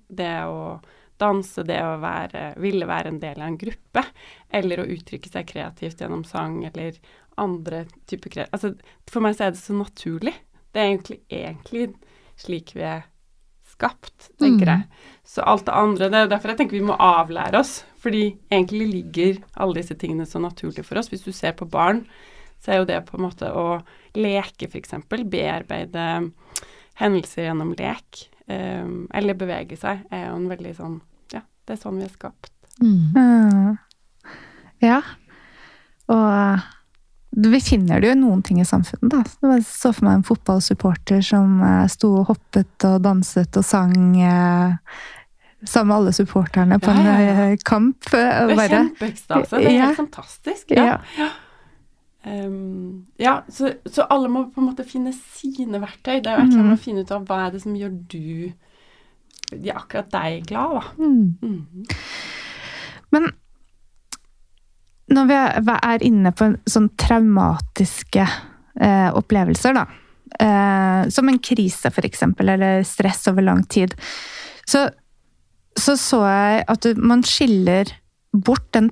det 0.08 0.36
å 0.47 0.79
danse, 1.21 1.65
det 1.67 1.79
å 1.84 1.97
være, 2.01 2.53
ville 2.63 2.88
være 2.89 3.13
en 3.13 3.19
del 3.21 3.41
av 3.41 3.49
en 3.49 3.60
gruppe, 3.60 4.06
eller 4.53 4.82
å 4.82 4.88
uttrykke 4.95 5.32
seg 5.32 5.49
kreativt 5.51 6.01
gjennom 6.01 6.23
sang 6.27 6.63
eller 6.67 6.97
andre 7.41 7.86
typer 8.10 8.34
kreativt 8.34 8.53
Altså, 8.53 8.73
for 9.10 9.25
meg 9.25 9.38
så 9.38 9.47
er 9.47 9.56
det 9.56 9.62
så 9.62 9.75
naturlig. 9.77 10.34
Det 10.73 10.82
er 10.82 10.89
egentlig, 10.89 11.19
egentlig 11.29 11.88
slik 12.39 12.73
vi 12.77 12.86
er 12.88 13.06
skapt, 13.73 14.29
tenker 14.39 14.65
Mm. 14.69 14.73
jeg. 14.73 14.83
Så 15.25 15.43
alt 15.47 15.65
det 15.65 15.73
andre 15.73 16.09
Det 16.09 16.19
er 16.19 16.27
derfor 16.27 16.49
jeg 16.53 16.57
tenker 16.59 16.77
vi 16.79 16.86
må 16.86 16.95
avlære 16.99 17.59
oss. 17.59 17.83
Fordi 18.03 18.38
egentlig 18.51 18.88
ligger 18.91 19.38
alle 19.57 19.75
disse 19.79 19.95
tingene 19.95 20.25
så 20.27 20.39
naturlig 20.43 20.83
for 20.86 20.99
oss. 20.99 21.09
Hvis 21.09 21.23
du 21.23 21.31
ser 21.31 21.53
på 21.53 21.65
barn, 21.69 22.05
så 22.62 22.71
er 22.73 22.77
jo 22.81 22.86
det 22.86 23.05
på 23.07 23.17
en 23.17 23.23
måte 23.29 23.47
å 23.51 23.81
leke, 24.15 24.67
f.eks. 24.69 24.93
Bearbeide 25.09 26.31
hendelser 26.99 27.47
gjennom 27.49 27.73
lek. 27.79 28.27
Um, 28.47 29.07
eller 29.13 29.33
bevege 29.39 29.77
seg, 29.79 30.01
er 30.12 30.25
jo 30.27 30.36
en 30.36 30.49
veldig 30.51 30.73
sånn 30.75 30.97
Ja, 31.31 31.39
det 31.65 31.77
er 31.77 31.81
sånn 31.81 31.97
vi 31.97 32.03
er 32.03 32.12
skapt. 32.12 32.49
Mm. 32.81 33.13
Mm. 33.15 33.77
Ja. 34.81 35.01
Og 36.12 36.59
vi 37.36 37.60
finner 37.65 38.00
det 38.02 38.12
jo 38.12 38.13
i 38.15 38.19
noen 38.22 38.41
ting 38.46 38.60
i 38.62 38.65
samfunnet, 38.67 39.10
da. 39.10 39.24
Jeg 39.56 39.63
så 39.65 39.89
for 39.93 40.06
meg 40.06 40.19
en 40.19 40.26
fotballsupporter 40.28 41.22
som 41.26 41.60
eh, 41.65 41.88
sto 41.89 42.12
og 42.22 42.28
hoppet 42.30 42.86
og 42.89 43.00
danset 43.06 43.58
og 43.58 43.65
sang 43.65 43.96
eh, 44.22 44.76
sammen 45.65 45.89
med 45.89 45.96
alle 45.98 46.13
supporterne 46.13 46.78
på 46.84 46.91
Ja, 46.91 47.00
en 47.00 47.06
ja, 47.08 47.15
ja. 47.24 47.48
eh, 47.54 47.58
kamp. 47.65 48.06
Det 48.12 48.22
er 48.22 48.54
kjempeekstase. 48.69 49.58
Det 49.58 49.65
er 49.65 49.72
Ja. 49.80 49.86
helt 49.88 49.98
fantastisk. 49.98 50.72
Ja. 50.78 51.00
Ja. 51.17 51.30
Um, 52.26 53.06
ja, 53.19 53.41
så, 53.52 53.74
så 53.86 54.06
alle 54.10 54.30
må 54.32 54.46
på 54.54 54.62
en 54.62 54.69
måte 54.69 54.86
finne 54.88 55.12
sine 55.12 55.82
verktøy. 55.84 56.22
Det 56.24 56.30
er 56.32 56.38
jo 56.38 56.46
et 56.46 56.54
eller 56.54 56.62
annet 56.63 56.78
å 56.80 56.84
finne 56.86 57.02
ut 57.04 57.12
av 57.12 57.26
hva 57.28 57.39
er 57.48 57.56
det 57.58 57.63
som 57.65 57.74
gjør 57.76 57.98
du 58.13 58.54
ja, 59.60 59.76
akkurat 59.82 60.08
deg 60.13 60.46
glad, 60.48 60.78
da. 60.78 60.84
Mm. 61.04 61.34
Mm. 61.43 61.84
Men 63.12 63.28
når 65.13 65.28
vi 65.30 65.38
er- 65.76 66.04
inne 66.04 66.32
på 66.36 66.49
sånn 66.69 66.89
traumatiske 66.97 68.26
eh, 68.82 69.10
opplevelser, 69.13 69.73
da. 69.78 69.86
Eh, 70.39 71.10
som 71.13 71.30
en 71.30 71.38
krise, 71.39 71.91
for 71.93 72.02
eksempel, 72.08 72.49
eller 72.49 72.84
stress 72.84 73.28
over 73.30 73.41
lang 73.45 73.63
tid. 73.69 73.93
Så 74.65 74.89
så, 75.76 75.95
så 75.97 76.19
jeg 76.21 76.65
at 76.69 76.82
du- 76.86 77.02
man 77.02 77.23
skiller 77.23 77.89
bort 78.34 78.71
den 78.73 78.91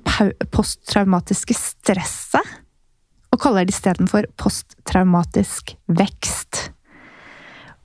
posttraumatiske 0.50 1.54
stresset, 1.54 2.42
og 3.32 3.38
kaller 3.40 3.64
det 3.64 3.74
istedenfor 3.74 4.26
posttraumatisk 4.36 5.76
vekst. 5.88 6.70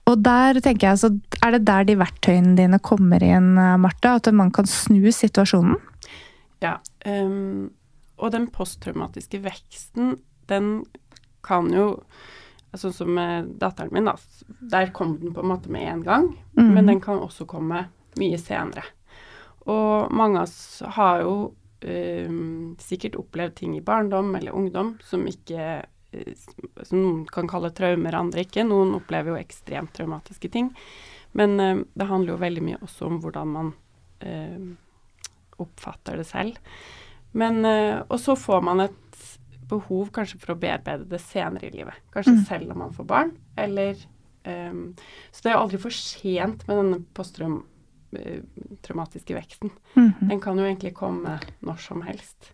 Og 0.08 0.21
der 0.23 0.60
tenker 0.63 0.89
jeg, 0.89 0.97
så 1.02 1.12
er 1.43 1.52
det 1.52 1.65
der 1.65 1.84
de 1.84 1.95
verktøyene 2.00 2.56
dine 2.56 2.80
kommer 2.80 3.21
inn, 3.23 3.54
Marte? 3.82 4.15
At 4.17 4.30
man 4.34 4.52
kan 4.52 4.65
snu 4.65 5.12
situasjonen? 5.12 5.76
Ja. 6.62 6.78
Um, 7.06 7.69
og 8.17 8.34
den 8.34 8.49
posttraumatiske 8.53 9.39
veksten, 9.45 10.17
den 10.51 10.82
kan 11.45 11.71
jo 11.73 11.93
Sånn 12.77 12.93
som 12.93 13.10
med 13.15 13.47
datteren 13.58 13.89
min, 13.95 14.06
da. 14.06 14.12
Der 14.69 14.91
kom 14.93 15.15
den 15.17 15.32
på 15.34 15.41
en 15.41 15.49
måte 15.49 15.71
med 15.71 15.88
en 15.88 16.01
gang. 16.03 16.25
mm. 16.60 16.73
Men 16.75 16.89
den 16.91 16.99
kan 17.01 17.17
også 17.23 17.47
komme 17.49 17.86
mye 18.19 18.38
senere. 18.38 18.84
Og 19.65 20.12
mange 20.13 20.41
av 20.41 20.45
oss 20.45 20.84
har 20.97 21.23
jo 21.23 21.32
um, 21.88 22.75
sikkert 22.80 23.15
opplevd 23.17 23.56
ting 23.62 23.77
i 23.77 23.82
barndom 23.82 24.36
eller 24.36 24.56
ungdom 24.56 24.97
som 25.01 25.25
ikke 25.32 25.63
eh, 26.12 26.34
Som 26.84 27.01
noen 27.01 27.23
kan 27.32 27.49
kalle 27.49 27.71
traumer, 27.75 28.15
andre 28.19 28.45
ikke. 28.45 28.67
Noen 28.67 28.93
opplever 28.99 29.34
jo 29.34 29.39
ekstremt 29.39 29.95
traumatiske 29.97 30.51
ting. 30.51 30.69
Men 31.39 31.60
eh, 31.60 31.84
det 31.93 32.12
handler 32.12 32.36
jo 32.36 32.43
veldig 32.43 32.67
mye 32.67 32.84
også 32.84 33.10
om 33.10 33.19
hvordan 33.23 33.56
man 33.56 33.73
eh, 34.19 34.69
oppfatter 35.58 36.21
det 36.21 36.27
selv. 36.30 36.60
Men, 37.38 37.60
eh, 37.65 38.00
og 38.10 38.17
så 38.19 38.36
får 38.39 38.62
man 38.65 38.80
et 38.88 38.93
behov 39.67 40.10
kanskje 40.15 40.39
for 40.41 40.54
å 40.56 40.60
bearbeide 40.60 41.06
det 41.12 41.19
senere 41.21 41.67
i 41.67 41.71
livet. 41.76 41.93
Kanskje 42.13 42.34
Mm. 42.38 42.45
selv 42.47 42.71
om 42.71 42.78
man 42.86 42.93
får 42.95 43.06
barn, 43.06 43.32
eller 43.58 43.95
um, 44.47 44.95
Så 45.32 45.41
det 45.43 45.52
er 45.52 45.58
aldri 45.60 45.78
for 45.78 45.89
sent 45.91 46.63
med 46.69 46.78
denne 46.78 47.04
posttraumatiske 47.13 49.36
veksten. 49.36 49.69
Mhm. 49.95 50.28
Den 50.30 50.39
kan 50.41 50.58
jo 50.58 50.63
egentlig 50.63 50.93
komme 50.95 51.39
når 51.62 51.78
som 51.80 52.02
helst. 52.02 52.54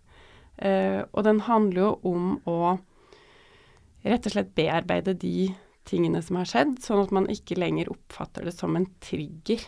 Uh, 0.57 1.03
og 1.13 1.23
den 1.23 1.39
handler 1.41 1.81
jo 1.81 1.99
om 2.03 2.41
å 2.45 2.79
rett 4.05 4.25
og 4.25 4.31
slett 4.33 4.55
bearbeide 4.55 5.13
de 5.17 5.55
tingene 5.85 6.21
som 6.23 6.35
har 6.37 6.45
skjedd, 6.45 6.79
sånn 6.79 7.03
at 7.03 7.11
man 7.11 7.27
ikke 7.27 7.55
lenger 7.57 7.87
oppfatter 7.91 8.43
det 8.45 8.53
som 8.53 8.75
en 8.75 8.87
trigger. 9.01 9.59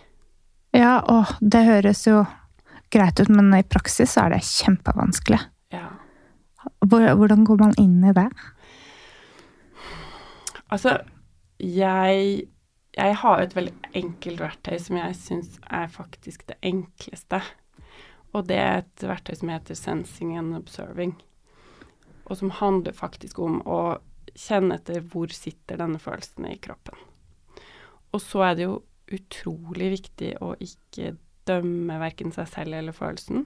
Ja, 0.73 1.01
å, 1.07 1.25
det 1.41 1.65
høres 1.65 2.05
jo 2.07 2.25
greit 2.93 3.19
ut, 3.19 3.29
men 3.29 3.53
i 3.57 3.63
praksis 3.63 4.15
så 4.15 4.25
er 4.25 4.35
det 4.35 4.45
kjempevanskelig. 4.47 5.39
Ja. 5.73 5.87
Hvordan 6.85 7.45
går 7.45 7.61
man 7.61 7.75
inn 7.81 7.99
i 8.05 8.13
det? 8.15 8.29
Altså, 10.73 10.97
jeg, 11.61 12.47
jeg 12.97 13.17
har 13.21 13.41
et 13.41 13.53
veldig 13.55 13.75
enkelt 13.95 14.41
verktøy 14.41 14.79
som 14.81 14.97
jeg 14.99 15.19
syns 15.19 15.59
er 15.69 15.91
faktisk 15.91 16.47
det 16.49 16.57
enkleste. 16.65 17.41
Og 18.35 18.49
det 18.49 18.57
er 18.59 18.81
et 18.81 19.05
verktøy 19.05 19.37
som 19.39 19.53
heter 19.53 19.77
Sensing 19.79 20.35
and 20.39 20.57
Observing. 20.57 21.15
Og 22.25 22.39
som 22.41 22.51
handler 22.57 22.97
faktisk 22.97 23.39
om 23.39 23.61
å 23.69 23.97
kjenne 24.35 24.79
etter 24.79 25.03
hvor 25.05 25.31
sitter 25.31 25.79
denne 25.79 26.01
følelsen 26.01 26.49
i 26.49 26.57
kroppen. 26.59 26.97
Og 28.11 28.23
så 28.23 28.41
er 28.49 28.57
det 28.57 28.67
jo 28.67 28.81
utrolig 29.15 29.91
viktig 29.99 30.33
å 30.43 30.55
ikke 30.59 31.13
dømme 31.49 31.99
verken 32.01 32.33
seg 32.35 32.49
selv 32.51 32.77
eller 32.77 32.95
følelsen. 32.95 33.45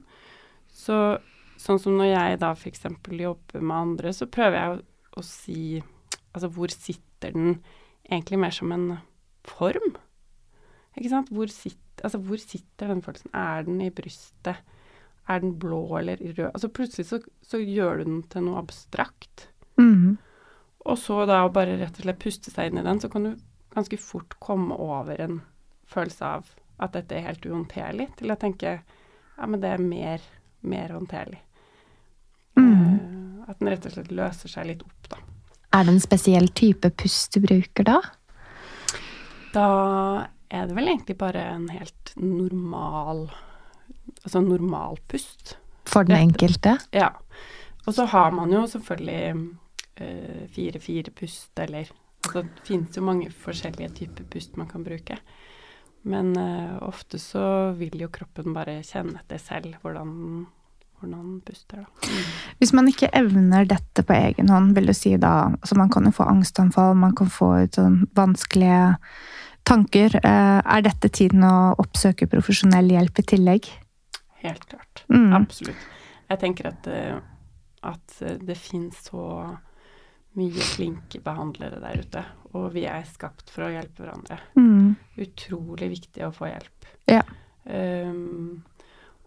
Så 0.74 1.20
sånn 1.60 1.82
som 1.82 1.98
når 2.00 2.12
jeg 2.14 2.40
da 2.42 2.54
f.eks. 2.56 2.86
jobber 3.12 3.62
med 3.64 3.78
andre, 3.78 4.14
så 4.16 4.30
prøver 4.32 4.60
jeg 4.60 4.76
å, 4.76 4.82
å 5.20 5.26
si 5.26 5.62
Altså 6.30 6.46
hvor 6.54 6.70
sitter 6.70 7.34
den 7.34 7.56
egentlig 8.06 8.38
mer 8.38 8.54
som 8.54 8.70
en 8.72 9.00
form? 9.50 9.96
Ikke 10.94 11.10
sant? 11.10 11.32
Hvor, 11.34 11.50
sit, 11.50 11.82
altså, 12.04 12.20
hvor 12.22 12.38
sitter 12.38 12.92
den 12.92 13.02
følelsen? 13.02 13.32
Er 13.34 13.66
den 13.66 13.82
i 13.82 13.90
brystet? 13.90 14.60
Er 15.30 15.42
den 15.42 15.56
blå 15.60 15.82
eller 15.98 16.22
rød? 16.22 16.52
Altså 16.52 16.70
plutselig 16.70 17.08
så, 17.10 17.20
så 17.42 17.58
gjør 17.58 18.02
du 18.02 18.04
den 18.12 18.22
til 18.30 18.46
noe 18.46 18.62
abstrakt. 18.62 19.48
Mm. 19.82 20.20
Og 20.86 21.02
så 21.02 21.24
da 21.30 21.42
bare 21.54 21.80
rett 21.82 21.98
og 21.98 22.06
slett 22.06 22.22
puste 22.22 22.54
seg 22.54 22.70
inn 22.70 22.82
i 22.82 22.86
den, 22.86 23.02
så 23.02 23.10
kan 23.12 23.26
du 23.26 23.34
ganske 23.74 24.00
fort 24.02 24.38
komme 24.42 24.78
over 24.78 25.22
en 25.22 25.42
følelse 25.90 26.34
av 26.38 26.54
at 26.80 26.96
dette 26.96 27.18
er 27.18 27.28
helt 27.28 27.46
uhåndterlig, 27.46 28.10
til 28.20 28.32
å 28.32 28.40
tenke 28.40 28.80
ja, 29.40 29.48
men 29.48 29.60
det 29.62 29.74
er 29.74 29.84
mer, 29.84 30.24
mer 30.68 30.94
håndterlig. 30.96 31.40
Mm. 32.60 32.72
Eh, 32.72 33.52
at 33.52 33.60
den 33.60 33.72
rett 33.72 33.88
og 33.88 33.96
slett 33.96 34.12
løser 34.16 34.52
seg 34.52 34.72
litt 34.72 34.84
opp, 34.86 35.12
da. 35.12 35.22
Er 35.78 35.86
det 35.86 35.94
en 35.94 36.02
spesiell 36.02 36.50
type 36.58 36.90
pust 36.98 37.36
du 37.36 37.44
bruker 37.46 37.86
da? 37.86 38.00
Da 39.54 39.68
er 40.50 40.68
det 40.68 40.76
vel 40.78 40.90
egentlig 40.90 41.16
bare 41.20 41.46
en 41.54 41.70
helt 41.74 42.14
normal 42.18 43.30
Altså 44.20 44.42
normal 44.44 44.98
pust. 45.08 45.54
For 45.88 46.04
den 46.04 46.18
enkelte? 46.18 46.74
Ja. 46.92 47.14
Og 47.86 47.94
så 47.96 48.04
har 48.10 48.34
man 48.36 48.52
jo 48.52 48.66
selvfølgelig 48.68 49.54
eh, 50.02 50.42
fire-fire 50.52 51.14
pust, 51.16 51.54
eller 51.62 51.88
Altså 52.20 52.42
det 52.44 52.66
finnes 52.68 52.98
jo 52.98 53.06
mange 53.06 53.30
forskjellige 53.32 53.94
typer 54.02 54.26
pust 54.34 54.58
man 54.60 54.68
kan 54.68 54.84
bruke. 54.84 55.16
Men 56.08 56.32
uh, 56.38 56.78
ofte 56.88 57.20
så 57.20 57.72
vil 57.78 58.00
jo 58.00 58.10
kroppen 58.14 58.54
bare 58.56 58.80
kjenne 58.88 59.20
etter 59.20 59.42
selv 59.42 59.76
hvordan, 59.84 60.14
hvordan 61.00 61.18
den 61.18 61.42
puster, 61.46 61.84
da. 61.84 62.08
Mm. 62.08 62.30
Hvis 62.62 62.74
man 62.78 62.88
ikke 62.92 63.12
evner 63.20 63.68
dette 63.68 64.06
på 64.08 64.16
egen 64.16 64.52
hånd, 64.54 64.72
vil 64.78 64.88
du 64.90 64.96
si 64.96 65.16
da 65.20 65.52
altså 65.52 65.76
Man 65.80 65.92
kan 65.92 66.08
jo 66.08 66.16
få 66.16 66.30
angstanfall, 66.32 66.96
man 66.96 67.16
kan 67.20 67.32
få 67.34 67.52
ut 67.66 67.80
sånn 67.80 68.02
vanskelige 68.16 68.96
tanker. 69.68 70.16
Uh, 70.24 70.64
Er 70.64 70.88
dette 70.88 71.12
tiden 71.12 71.44
å 71.44 71.76
oppsøke 71.82 72.30
profesjonell 72.32 72.92
hjelp 72.96 73.20
i 73.20 73.30
tillegg? 73.36 73.72
Helt 74.40 74.64
klart. 74.72 75.04
Mm. 75.12 75.34
Absolutt. 75.36 75.88
Jeg 76.30 76.40
tenker 76.40 76.70
at, 76.70 76.88
eh, 76.88 77.18
at 77.84 78.20
det 78.46 78.56
finnes 78.56 78.96
så 79.10 79.58
mye 80.38 80.66
flinke 80.76 81.20
behandlere 81.26 81.82
der 81.82 82.04
ute, 82.04 82.24
og 82.58 82.72
vi 82.74 82.86
er 82.90 83.06
skapt 83.08 83.52
for 83.54 83.68
å 83.68 83.74
hjelpe 83.74 84.04
hverandre. 84.04 84.40
Mm. 84.58 84.96
Utrolig 85.22 85.92
viktig 85.94 86.26
å 86.26 86.34
få 86.34 86.50
hjelp. 86.50 86.90
Ja. 87.10 87.22
Um, 87.66 88.62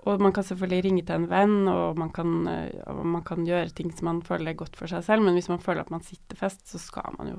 og 0.03 0.23
man 0.23 0.35
kan 0.35 0.47
selvfølgelig 0.47 0.83
ringe 0.89 1.03
til 1.07 1.21
en 1.21 1.29
venn, 1.31 1.69
og 1.71 1.99
man 2.01 2.11
kan, 2.15 2.31
eh, 2.51 2.89
man 3.07 3.23
kan 3.23 3.45
gjøre 3.47 3.71
ting 3.71 3.93
som 3.95 4.09
man 4.11 4.23
føler 4.27 4.51
er 4.51 4.59
godt 4.59 4.75
for 4.75 4.91
seg 4.91 5.05
selv, 5.07 5.23
men 5.23 5.37
hvis 5.39 5.51
man 5.53 5.63
føler 5.63 5.85
at 5.85 5.93
man 5.95 6.03
sitter 6.03 6.39
fest, 6.41 6.65
så 6.67 6.81
skal 6.83 7.15
man 7.21 7.31
jo 7.31 7.39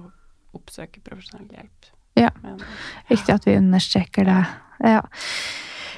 oppsøke 0.55 1.03
profesjonell 1.03 1.49
hjelp. 1.51 1.89
Ja. 2.15 2.29
Men, 2.43 2.61
Viktig 3.09 3.35
at 3.35 3.47
vi 3.49 3.57
understreker 3.57 4.29
det. 4.29 4.39
Ja. 4.79 5.01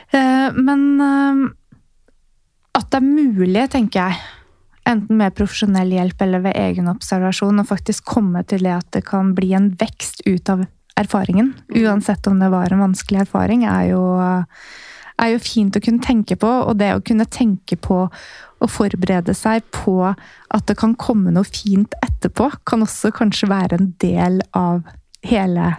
Uh, 0.09 0.49
Men 0.57 0.87
uh, 1.01 1.45
at 2.75 2.89
det 2.91 2.99
er 2.99 3.05
mulig, 3.05 3.69
tenker 3.71 4.09
jeg, 4.09 4.34
enten 4.85 5.19
med 5.19 5.35
profesjonell 5.37 5.91
hjelp 5.95 6.21
eller 6.21 6.43
ved 6.45 6.57
egen 6.59 6.89
observasjon, 6.91 7.61
og 7.61 7.69
faktisk 7.69 8.05
komme 8.15 8.43
til 8.47 8.65
det 8.65 8.73
at 8.77 8.89
det 8.95 9.05
kan 9.07 9.33
bli 9.37 9.53
en 9.57 9.71
vekst 9.79 10.23
ut 10.27 10.51
av 10.53 10.65
erfaringen. 10.95 11.53
Mm. 11.69 11.79
Uansett 11.83 12.27
om 12.27 12.39
det 12.39 12.51
var 12.53 12.71
en 12.71 12.83
vanskelig 12.85 13.25
erfaring, 13.25 13.65
er 13.67 13.89
jo, 13.91 14.03
er 15.21 15.33
jo 15.33 15.41
fint 15.43 15.75
å 15.75 15.83
kunne 15.83 16.05
tenke 16.05 16.37
på. 16.39 16.51
Og 16.69 16.77
det 16.79 16.93
å 16.95 17.03
kunne 17.05 17.27
tenke 17.27 17.75
på 17.75 18.05
å 18.63 18.69
forberede 18.71 19.35
seg 19.35 19.65
på 19.75 19.97
at 20.07 20.67
det 20.69 20.77
kan 20.79 20.95
komme 20.99 21.33
noe 21.35 21.47
fint 21.47 21.97
etterpå, 22.05 22.51
kan 22.67 22.85
også 22.85 23.11
kanskje 23.15 23.51
være 23.51 23.79
en 23.79 23.91
del 24.01 24.39
av 24.55 24.85
hele 25.25 25.75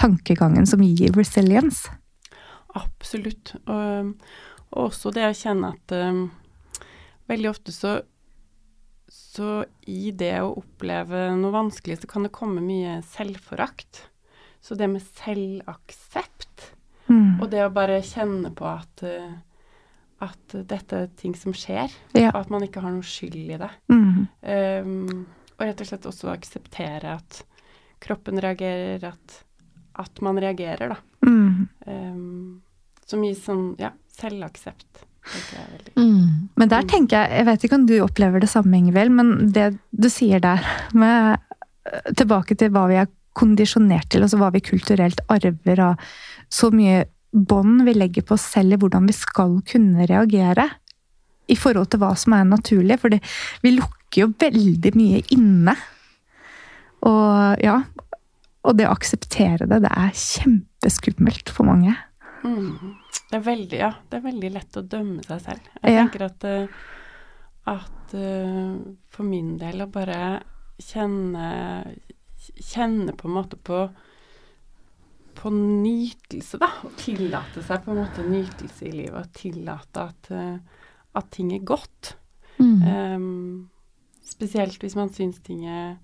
tankegangen 0.00 0.66
som 0.66 0.82
gir 0.84 1.14
resilience. 1.16 1.88
Absolutt. 2.74 3.54
Og, 3.66 4.14
og 4.72 4.86
også 4.88 5.12
det 5.14 5.26
å 5.28 5.36
kjenne 5.36 5.72
at 5.74 5.94
um, 5.96 6.24
veldig 7.30 7.50
ofte 7.52 7.74
så, 7.74 8.00
så 9.12 9.64
i 9.88 10.10
det 10.16 10.34
å 10.42 10.54
oppleve 10.60 11.26
noe 11.36 11.52
vanskelig, 11.54 11.98
så 12.02 12.08
kan 12.10 12.24
det 12.26 12.32
komme 12.34 12.62
mye 12.64 12.98
selvforakt. 13.06 14.06
Så 14.62 14.76
det 14.78 14.88
med 14.92 15.02
selvaksept, 15.02 16.70
Mm. 17.08 17.40
og 17.42 17.50
det 17.50 17.60
å 17.66 17.72
bare 17.72 18.00
kjenne 18.00 18.52
på 18.54 18.64
at, 18.64 19.02
uh, 19.02 19.32
at 20.22 20.54
dette 20.68 20.92
er 21.02 21.08
ting 21.18 21.34
som 21.34 21.52
skjer, 21.52 21.90
Ja. 22.14 22.28
og 22.30 22.36
at 22.46 22.50
man 22.50 22.62
ikke 22.62 22.80
har 22.80 22.90
noe 22.94 23.02
skyld 23.02 23.34
i 23.50 23.56
det. 23.58 23.70
Mm. 23.90 24.28
Um, 24.42 25.26
og 25.58 25.66
rett 25.66 25.80
og 25.80 25.86
slett 25.86 26.06
også 26.06 26.30
akseptere 26.32 27.16
at 27.18 27.42
kroppen 28.00 28.38
reagerer, 28.40 29.02
at, 29.12 29.44
at 29.98 30.20
man 30.22 30.36
reagerer, 30.38 30.94
da. 30.94 30.96
Mm. 31.26 31.68
Um, 31.86 32.62
så 33.04 33.18
mye 33.18 33.34
sånn, 33.34 33.76
ja, 33.78 33.90
selvaksept. 34.16 35.04
Mm. 35.96 36.50
Men 36.58 36.70
der 36.72 36.86
tenker 36.88 37.22
jeg, 37.22 37.38
jeg 37.38 37.48
vet 37.48 37.64
ikke 37.66 37.78
om 37.78 37.86
du 37.88 37.94
opplever 38.02 38.42
det 38.42 38.50
samme, 38.50 38.74
Ingvild, 38.78 39.14
men 39.14 39.32
det 39.54 39.72
du 39.90 40.08
sier 40.12 40.42
der, 40.42 40.64
med 40.98 41.38
eh, 41.88 42.12
tilbake 42.18 42.56
til 42.58 42.72
hva 42.74 42.86
vi 42.90 43.00
er 43.02 43.10
kondisjonert 43.38 44.10
til, 44.12 44.26
altså 44.26 44.40
hva 44.40 44.50
vi 44.52 44.64
kulturelt 44.64 45.22
arver 45.32 45.80
av 45.80 46.12
så 46.52 46.68
mye 46.74 47.06
bånd 47.32 47.86
vi 47.86 47.94
legger 47.96 48.26
på 48.28 48.36
oss 48.36 48.44
selv 48.52 48.76
i 48.76 48.80
hvordan 48.80 49.08
vi 49.08 49.16
skal 49.16 49.56
kunne 49.68 50.04
reagere 50.10 50.68
i 51.50 51.56
forhold 51.58 51.88
til 51.92 52.02
hva 52.02 52.12
som 52.18 52.36
er 52.36 52.44
naturlig, 52.48 52.98
for 53.00 53.12
vi 53.64 53.74
lukker 53.74 54.24
jo 54.24 54.30
veldig 54.40 54.92
mye 54.96 55.22
inne. 55.34 55.74
Og 57.08 57.62
ja, 57.64 57.80
og 58.62 58.78
det 58.78 58.86
å 58.86 58.94
akseptere 58.94 59.66
det, 59.66 59.80
det 59.84 59.90
er 59.90 60.12
kjempeskummelt 60.14 61.50
for 61.52 61.68
mange. 61.68 61.96
Mm. 62.44 62.96
Det 63.30 63.38
er 63.38 63.44
veldig, 63.46 63.78
ja, 63.78 63.92
det 64.10 64.18
er 64.18 64.24
veldig 64.26 64.50
lett 64.52 64.76
å 64.76 64.82
dømme 64.88 65.22
seg 65.24 65.40
selv. 65.40 65.68
Jeg 65.82 65.94
Ja. 65.94 66.02
tenker 66.06 66.24
at, 66.26 66.44
eh, 66.44 66.66
at 67.66 68.14
eh, 68.14 68.76
for 69.10 69.24
min 69.24 69.56
del 69.58 69.80
å 69.86 69.90
bare 69.90 70.42
kjenne 70.78 71.94
Kjenne 72.58 73.12
på 73.14 73.28
en 73.28 73.34
måte 73.36 73.56
på 73.56 73.84
på 75.38 75.48
nytelse, 75.50 76.58
da. 76.58 76.68
Og 76.84 76.92
tillate 77.00 77.62
seg 77.64 77.84
på 77.84 77.90
en 77.94 78.00
måte 78.02 78.22
nytelse 78.28 78.84
i 78.86 78.90
livet. 78.92 79.14
Og 79.16 79.32
tillate 79.32 80.02
at, 80.02 80.30
eh, 80.30 80.58
at 81.14 81.30
ting 81.30 81.52
er 81.54 81.62
godt. 81.64 82.16
Mm. 82.58 82.82
Um, 82.82 83.70
spesielt 84.22 84.76
hvis 84.82 84.94
man 84.94 85.08
syns 85.10 85.40
ting 85.42 85.64
er 85.66 85.96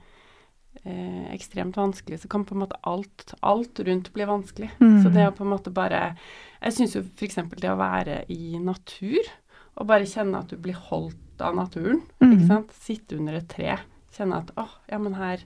eh, 0.85 1.33
ekstremt 1.35 1.77
vanskelig, 1.77 2.21
så 2.23 2.29
kan 2.29 2.45
på 2.45 2.55
en 2.55 2.63
måte 2.65 2.79
alt, 2.83 3.35
alt 3.43 3.81
rundt 3.87 4.13
bli 4.15 4.25
vanskelig. 4.29 4.71
Mm. 4.81 5.03
Så 5.03 5.13
det 5.15 5.27
å 5.29 5.35
på 5.37 5.45
en 5.47 5.53
måte 5.55 5.71
bare 5.75 6.17
Jeg 6.63 6.73
syns 6.75 6.95
jo 6.97 7.03
f.eks. 7.17 7.37
det 7.61 7.71
å 7.71 7.77
være 7.79 8.25
i 8.35 8.59
natur, 8.59 9.19
og 9.79 9.87
bare 9.87 10.07
kjenne 10.11 10.41
at 10.41 10.49
du 10.51 10.57
blir 10.57 10.75
holdt 10.89 11.41
av 11.41 11.55
naturen, 11.55 12.01
Mm. 12.21 12.33
ikke 12.33 12.47
sant. 12.49 12.73
Sitte 12.73 13.17
under 13.17 13.35
et 13.39 13.49
tre, 13.49 13.77
kjenne 14.17 14.41
at 14.43 14.51
åh, 14.59 14.73
ja, 14.91 14.99
men 14.99 15.15
her, 15.15 15.45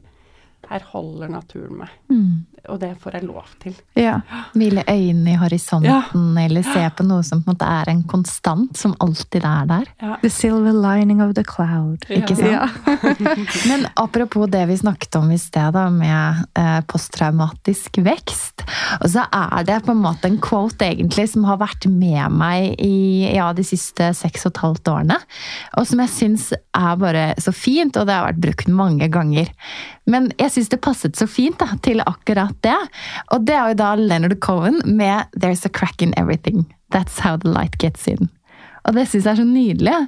her 0.70 0.84
holder 0.92 1.28
naturen 1.32 1.78
meg. 1.82 1.92
Mm. 2.12 2.46
Og 2.70 2.78
det 2.78 2.92
får 3.02 3.16
jeg 3.16 3.24
lov 3.26 3.48
til. 3.58 3.74
Ja. 3.98 4.20
Hvile 4.54 4.84
øynene 4.86 5.32
i 5.32 5.38
horisonten, 5.40 5.88
Ja. 5.90 6.02
eller 6.44 6.62
se 6.62 6.84
på 6.94 7.02
noe 7.08 7.24
som 7.26 7.40
på 7.42 7.50
en 7.50 7.56
måte 7.56 7.66
er 7.66 7.90
en 7.90 8.04
konstant, 8.06 8.76
som 8.78 8.94
alltid 9.02 9.42
er 9.42 9.66
der. 9.66 9.88
Ja. 10.00 10.16
The 10.22 10.30
silver 10.30 10.72
lining 10.72 11.20
of 11.24 11.34
the 11.34 11.42
cloud. 11.42 12.06
Ikke 12.08 12.36
sant? 12.38 12.52
Ja. 12.52 12.68
Men 13.68 13.88
apropos 13.96 14.46
det 14.52 14.62
vi 14.68 14.76
snakket 14.78 15.18
om 15.18 15.32
i 15.34 15.38
sted, 15.42 15.72
da, 15.74 15.88
med 15.90 16.44
eh, 16.54 16.78
posttraumatisk 16.86 17.98
vekst. 18.06 18.62
Og 19.00 19.08
så 19.10 19.26
er 19.26 19.66
det 19.66 19.80
på 19.84 19.90
en 19.96 20.04
måte 20.04 20.30
en 20.30 20.38
quote 20.42 20.86
egentlig 20.86 21.28
som 21.32 21.44
har 21.48 21.58
vært 21.64 21.88
med 21.90 22.30
meg 22.38 22.76
i 22.78 23.26
ja, 23.34 23.50
de 23.56 23.64
siste 23.66 24.12
seks 24.14 24.46
og 24.46 24.54
et 24.54 24.62
halvt 24.62 24.92
årene. 24.94 25.18
Og 25.80 25.88
som 25.90 26.04
jeg 26.04 26.14
syns 26.14 26.52
er 26.54 26.94
bare 27.02 27.26
så 27.42 27.50
fint, 27.50 27.96
og 27.98 28.06
det 28.06 28.14
har 28.14 28.30
vært 28.30 28.42
brukt 28.46 28.70
mange 28.70 29.10
ganger. 29.10 29.50
Men 30.06 30.30
jeg 30.38 30.51
syns 30.52 30.70
det 30.72 30.80
passet 30.84 31.18
så 31.18 31.26
fint 31.30 31.58
da, 31.60 31.70
til 31.84 32.02
akkurat 32.04 32.54
det. 32.64 32.78
Og 33.34 33.46
det 33.48 33.56
er 33.56 33.72
jo 33.72 33.80
da 33.80 33.94
Leonard 33.98 34.38
Cohen 34.44 34.80
med 34.84 35.32
'There's 35.36 35.66
a 35.66 35.72
crack 35.72 36.02
in 36.02 36.14
everything'. 36.20 36.66
That's 36.92 37.20
how 37.24 37.36
the 37.36 37.48
light 37.48 37.78
gets 37.78 38.06
in. 38.08 38.30
Og 38.84 38.94
det 38.94 39.08
syns 39.08 39.24
jeg 39.24 39.32
er 39.32 39.42
så 39.42 39.46
nydelig. 39.48 39.98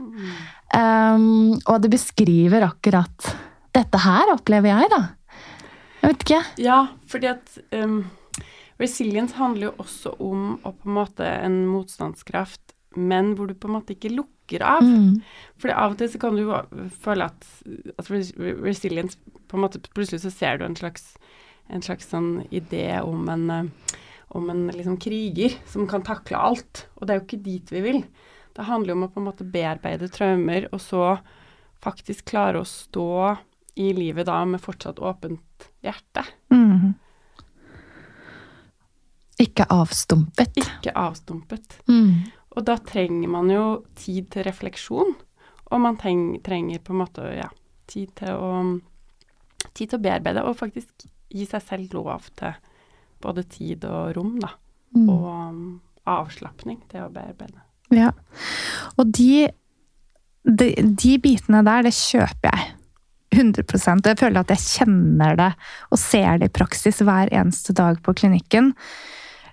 Um, 0.75 1.55
og 1.71 1.83
det 1.83 1.93
beskriver 1.93 2.67
akkurat 2.67 3.35
dette 3.75 4.01
her, 4.03 4.33
opplever 4.35 4.73
jeg, 4.73 4.91
da. 4.91 5.03
Jeg 6.03 6.11
vet 6.11 6.25
ikke. 6.27 6.43
Ja, 6.61 6.79
fordi 7.09 7.31
at 7.31 7.59
um, 7.73 8.05
resilience 8.81 9.39
handler 9.39 9.71
jo 9.71 9.75
også 9.85 10.15
om 10.21 10.57
å 10.63 10.75
på 10.75 10.91
en 10.91 10.97
måte 10.99 11.29
en 11.29 11.63
motstandskraft, 11.71 12.74
men 12.97 13.35
hvor 13.37 13.51
du 13.51 13.55
på 13.59 13.71
en 13.71 13.77
måte 13.79 13.95
ikke 13.97 14.13
lukker 14.15 14.65
av. 14.65 14.85
Mm. 14.85 15.21
For 15.61 15.73
av 15.73 15.95
og 15.95 16.01
til 16.01 16.11
så 16.13 16.21
kan 16.23 16.37
du 16.37 16.45
jo 16.45 16.59
føle 17.05 17.29
at, 17.31 17.47
at 17.99 18.11
resilience 18.11 19.19
på 19.49 19.59
en 19.59 19.65
måte 19.65 19.83
Plutselig 19.95 20.25
så 20.25 20.33
ser 20.35 20.59
du 20.59 20.67
en 20.67 20.77
slags, 20.79 21.15
en 21.73 21.85
slags 21.85 22.09
sånn 22.11 22.45
idé 22.55 22.89
om 23.03 23.29
en, 23.33 23.45
eh, 23.51 23.97
om 24.35 24.51
en 24.51 24.67
liksom 24.75 24.99
kriger 25.03 25.55
som 25.71 25.89
kan 25.91 26.05
takle 26.07 26.41
alt. 26.41 26.87
Og 26.99 27.07
det 27.07 27.15
er 27.15 27.21
jo 27.21 27.27
ikke 27.29 27.45
dit 27.45 27.75
vi 27.75 27.85
vil. 27.85 28.03
Det 28.55 28.69
handler 28.69 28.93
jo 28.93 28.99
om 28.99 29.07
å 29.09 29.13
på 29.15 29.23
en 29.23 29.29
måte 29.29 29.47
bearbeide 29.47 30.11
traumer, 30.15 30.69
og 30.73 30.83
så 30.83 31.17
faktisk 31.85 32.29
klare 32.31 32.63
å 32.63 32.69
stå 32.69 33.37
i 33.75 33.91
livet 33.97 34.29
da 34.29 34.45
med 34.47 34.63
fortsatt 34.63 35.01
åpent 35.03 35.69
hjerte. 35.83 36.23
Mm. 36.55 36.95
Ikke 39.43 39.67
avstumpet. 39.75 40.55
Ikke 40.61 40.95
avstumpet. 40.95 41.81
Mm. 41.91 42.31
Og 42.55 42.67
da 42.67 42.77
trenger 42.79 43.31
man 43.31 43.51
jo 43.51 43.65
tid 43.99 44.31
til 44.35 44.47
refleksjon, 44.47 45.15
og 45.65 45.81
man 45.83 45.99
trenger 45.99 46.83
på 46.85 46.95
en 46.95 47.01
måte 47.01 47.25
ja, 47.35 47.49
tid 47.91 48.13
til 48.21 48.37
å 48.39 48.51
tid 49.75 49.91
til 49.91 49.99
å 49.99 50.05
bearbeide, 50.05 50.45
og 50.45 50.59
faktisk 50.59 51.07
gi 51.35 51.47
seg 51.49 51.65
selv 51.65 51.97
lov 51.97 52.29
til 52.39 52.55
både 53.25 53.45
tid 53.51 53.87
og 53.89 54.15
rom, 54.19 54.37
da. 54.43 54.53
Mm. 54.95 55.09
Og 55.09 55.27
um, 55.27 55.61
avslapning, 56.11 56.83
til 56.91 57.07
å 57.07 57.11
bearbeide. 57.13 57.65
Ja. 57.95 58.13
Og 58.99 59.11
de, 59.17 59.49
de, 60.45 60.71
de 60.77 61.15
bitene 61.23 61.65
der, 61.67 61.87
det 61.89 61.95
kjøper 61.97 62.53
jeg. 62.53 62.73
100% 63.35 64.07
Jeg 64.07 64.19
føler 64.21 64.45
at 64.45 64.53
jeg 64.53 64.63
kjenner 64.63 65.35
det 65.35 65.49
og 65.91 65.99
ser 65.99 66.39
det 66.39 66.53
i 66.53 66.55
praksis 66.55 67.01
hver 67.03 67.33
eneste 67.35 67.75
dag 67.75 67.99
på 68.05 68.15
klinikken. 68.15 68.71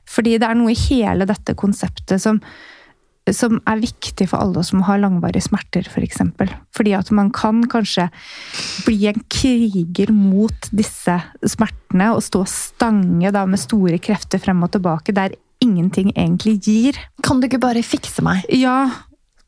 Fordi 0.06 0.36
det 0.38 0.46
er 0.46 0.60
noe 0.60 0.76
i 0.76 0.78
hele 0.78 1.26
dette 1.26 1.56
konseptet 1.58 2.22
som, 2.22 2.38
som 3.36 3.60
er 3.70 3.82
viktig 3.82 4.28
for 4.32 4.42
alle 4.42 4.64
som 4.66 4.84
har 4.88 5.02
langvarige 5.02 5.48
smerter, 5.48 5.88
f.eks. 5.88 5.96
For 5.96 6.06
eksempel. 6.06 6.52
Fordi 6.76 6.96
at 6.98 7.12
man 7.12 7.32
kan 7.34 7.64
kanskje 7.70 8.10
bli 8.86 9.08
en 9.12 9.22
kriger 9.32 10.12
mot 10.16 10.72
disse 10.72 11.20
smertene 11.46 12.12
og 12.16 12.24
stå 12.26 12.44
stange 12.50 13.32
da 13.34 13.46
med 13.50 13.62
store 13.62 14.00
krefter 14.02 14.42
frem 14.42 14.64
og 14.64 14.74
tilbake 14.76 15.16
der 15.16 15.38
ingenting 15.62 16.12
egentlig 16.16 16.58
gir. 16.66 17.00
Kan 17.24 17.40
du 17.40 17.48
ikke 17.48 17.62
bare 17.62 17.84
fikse 17.86 18.24
meg? 18.26 18.46
Ja, 18.50 18.90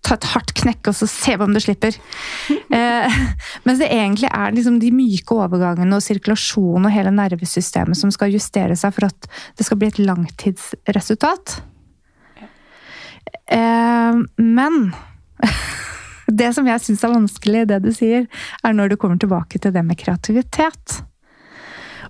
ta 0.04 0.18
et 0.18 0.28
hardt 0.34 0.54
knekk 0.60 0.92
og 0.92 0.98
så 0.98 1.08
se 1.10 1.36
om 1.42 1.54
du 1.54 1.62
slipper. 1.64 1.98
Eh, 2.74 3.16
mens 3.68 3.78
det 3.78 3.92
egentlig 3.94 4.32
er 4.34 4.54
liksom 4.56 4.80
de 4.82 4.88
myke 4.90 5.36
overgangene 5.36 5.94
og 5.94 6.02
sirkulasjonen 6.02 6.88
og 6.90 6.94
hele 6.96 7.12
nervesystemet 7.14 8.00
som 8.00 8.10
skal 8.10 8.34
justere 8.34 8.74
seg 8.80 8.96
for 8.96 9.12
at 9.12 9.28
det 9.60 9.68
skal 9.68 9.78
bli 9.78 9.92
et 9.92 10.00
langtidsresultat. 10.02 11.60
Eh, 13.52 14.20
men 14.38 14.78
det 16.42 16.52
som 16.56 16.68
jeg 16.68 16.84
syns 16.84 17.04
er 17.04 17.16
vanskelig 17.16 17.64
i 17.64 17.72
det 17.74 17.82
du 17.86 17.92
sier, 17.96 18.28
er 18.64 18.78
når 18.78 18.94
du 18.94 19.00
kommer 19.00 19.20
tilbake 19.22 19.62
til 19.62 19.74
det 19.76 19.84
med 19.86 20.00
kreativitet. 20.00 21.02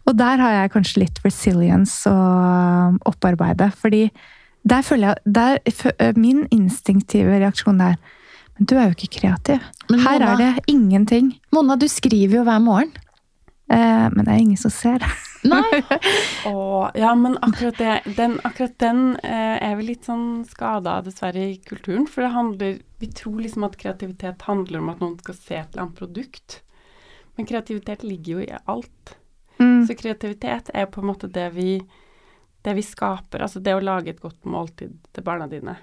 Og 0.04 0.17
der 0.19 0.41
har 0.41 0.56
jeg 0.58 0.73
kanskje 0.73 1.04
litt 1.06 1.21
resilience 1.23 2.10
å 2.12 2.97
opparbeide. 3.08 3.71
fordi 3.71 4.10
der 4.63 4.82
føler 4.82 5.08
jeg 5.08 5.34
der, 5.36 6.13
Min 6.15 6.45
instinktive 6.52 7.39
reaksjon 7.39 7.82
er 7.82 7.97
Men 8.58 8.67
du 8.69 8.76
er 8.78 8.86
jo 8.86 8.95
ikke 8.95 9.19
kreativ. 9.19 9.63
Men 9.89 9.99
Her 9.99 10.19
Mona, 10.19 10.34
er 10.34 10.38
det 10.38 10.63
ingenting. 10.67 11.34
Mona, 11.52 11.76
du 11.76 11.88
skriver 11.88 12.38
jo 12.38 12.43
hver 12.43 12.60
morgen. 12.62 12.91
Eh, 13.71 14.10
men 14.13 14.26
det 14.26 14.30
er 14.30 14.43
ingen 14.43 14.58
som 14.58 14.69
ser. 14.69 15.02
Nei. 15.43 15.79
og, 16.51 16.93
ja, 16.97 17.13
men 17.19 17.38
akkurat, 17.43 17.77
det, 17.77 18.15
den, 18.17 18.38
akkurat 18.47 18.75
den 18.82 19.15
eh, 19.23 19.58
er 19.63 19.75
vi 19.79 19.89
litt 19.89 20.08
sånn 20.08 20.43
skada 20.47 20.99
dessverre 21.06 21.49
i 21.53 21.58
kulturen. 21.63 22.08
For 22.10 22.25
det 22.25 22.34
handler 22.36 22.77
Vi 23.03 23.10
tror 23.12 23.41
liksom 23.43 23.65
at 23.67 23.75
kreativitet 23.79 24.47
handler 24.47 24.79
om 24.79 24.93
at 24.93 25.03
noen 25.03 25.17
skal 25.19 25.36
se 25.39 25.58
et 25.60 25.73
eller 25.73 25.88
annet 25.88 25.99
produkt. 25.99 26.62
Men 27.36 27.49
kreativitet 27.49 28.06
ligger 28.08 28.38
jo 28.38 28.45
i 28.45 28.62
alt. 28.71 29.17
Mm. 29.60 29.84
Så 29.88 29.97
kreativitet 29.97 30.71
er 30.73 30.88
på 30.89 31.01
en 31.01 31.10
måte 31.12 31.27
det 31.32 31.49
vi 31.58 31.82
det 32.63 32.73
vi 32.73 32.84
skaper, 32.86 33.43
altså 33.43 33.60
det 33.60 33.73
å 33.75 33.84
lage 33.84 34.13
et 34.13 34.21
godt 34.23 34.45
måltid 34.47 34.95
til 35.12 35.25
barna 35.25 35.49
dine, 35.51 35.75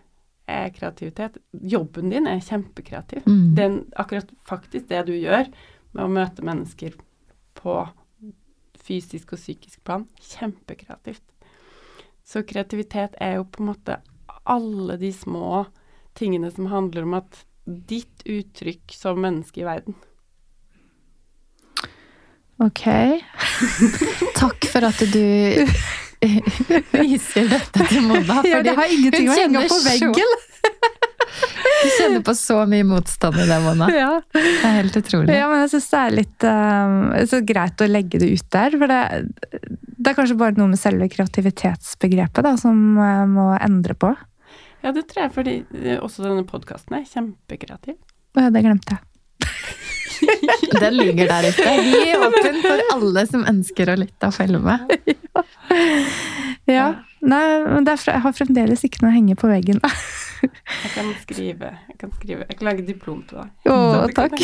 er 0.48 0.70
kreativitet. 0.72 1.36
Jobben 1.52 2.08
din 2.08 2.26
er 2.26 2.40
kjempekreativ. 2.40 3.26
Mm. 3.28 3.42
Den, 3.58 3.76
akkurat 4.00 4.30
faktisk 4.48 4.88
det 4.88 5.02
du 5.10 5.12
gjør 5.12 5.50
med 5.92 6.02
å 6.06 6.10
møte 6.10 6.44
mennesker 6.46 6.96
på 7.60 7.74
fysisk 8.90 9.36
og 9.36 9.40
psykisk 9.40 9.82
plan, 9.86 10.06
kjempekreativt. 10.32 11.22
Så 12.26 12.42
kreativitet 12.46 13.14
er 13.22 13.38
jo 13.38 13.46
på 13.46 13.62
en 13.62 13.70
måte 13.72 14.00
alle 14.50 14.98
de 15.00 15.12
små 15.14 15.64
tingene 16.18 16.50
som 16.50 16.70
handler 16.70 17.06
om 17.06 17.18
at 17.20 17.44
ditt 17.64 18.24
uttrykk 18.26 18.94
som 18.94 19.20
menneske 19.22 19.62
i 19.62 19.66
verden. 19.66 19.96
Ok. 22.60 22.84
Takk 24.40 24.66
for 24.68 24.84
at 24.90 25.00
du 25.14 25.64
viser 27.00 27.48
dette 27.48 27.86
til 27.88 28.04
Mona. 28.04 28.42
Ja, 28.44 28.60
det 28.64 28.76
har 28.76 28.92
ingenting 28.92 29.30
å 29.30 29.38
henge 29.38 29.66
på 29.70 29.78
veggen. 29.86 30.48
Du 31.80 31.88
kjenner 31.96 32.22
på 32.24 32.34
så 32.36 32.58
mye 32.68 32.84
motstand 32.86 33.38
i 33.40 33.46
det, 33.48 33.58
Mona. 33.64 33.88
Ja. 33.94 34.12
Det 34.34 34.42
er 34.42 34.76
helt 34.80 34.96
utrolig. 35.00 35.36
Ja, 35.36 35.48
men 35.50 35.62
jeg 35.64 35.72
syns 35.74 35.88
det 35.92 36.00
er 36.00 36.16
litt 36.16 36.46
uh, 36.46 37.26
så 37.30 37.40
greit 37.46 37.84
å 37.84 37.88
legge 37.88 38.20
det 38.20 38.30
ut 38.34 38.48
der. 38.52 38.76
For 38.76 38.90
det, 38.90 39.00
det, 39.56 40.10
er 40.10 40.18
kanskje 40.18 40.38
bare 40.40 40.56
noe 40.58 40.72
med 40.72 40.80
selve 40.80 41.08
kreativitetsbegrepet 41.12 42.46
da, 42.46 42.54
som 42.60 42.82
uh, 43.00 43.24
må 43.30 43.50
endre 43.58 43.96
på. 43.96 44.12
Ja, 44.80 44.94
det 44.96 45.06
tror 45.10 45.26
jeg, 45.26 45.32
fordi 45.34 45.54
eh, 45.76 45.98
også 46.00 46.24
denne 46.24 46.46
podkasten 46.48 46.96
er 46.96 47.08
kjempekreativ. 47.08 47.98
Ja, 48.38 48.48
det 48.52 48.62
glemte 48.64 48.96
jeg. 48.96 49.06
Den 50.80 50.96
ligger 50.96 51.28
der 51.28 51.48
ute. 51.50 51.74
Vi 51.84 52.00
er 52.06 52.24
åpen 52.24 52.60
for 52.64 52.82
alle 52.94 53.24
som 53.28 53.44
ønsker 53.48 53.92
å 53.92 53.98
lytte 54.00 54.30
og 54.30 54.36
følge 54.36 54.62
med. 54.64 54.88
Ja. 56.66 56.74
ja. 56.74 56.86
Nei, 57.22 57.44
men 57.62 57.86
jeg 57.86 58.22
har 58.24 58.32
fremdeles 58.34 58.82
ikke 58.86 59.04
noe 59.04 59.12
å 59.12 59.14
henge 59.14 59.36
på 59.38 59.48
veggen. 59.50 59.78
jeg 60.84 60.90
kan 60.94 61.10
skrive. 61.22 61.68
Jeg 61.90 61.98
kan 62.00 62.10
skrive. 62.16 62.46
Jeg 62.48 62.56
kan 62.58 62.66
lage 62.70 62.86
diplom 62.86 63.20
til 63.28 63.42
deg. 63.42 63.48
Å, 63.70 63.72
takk. 64.16 64.32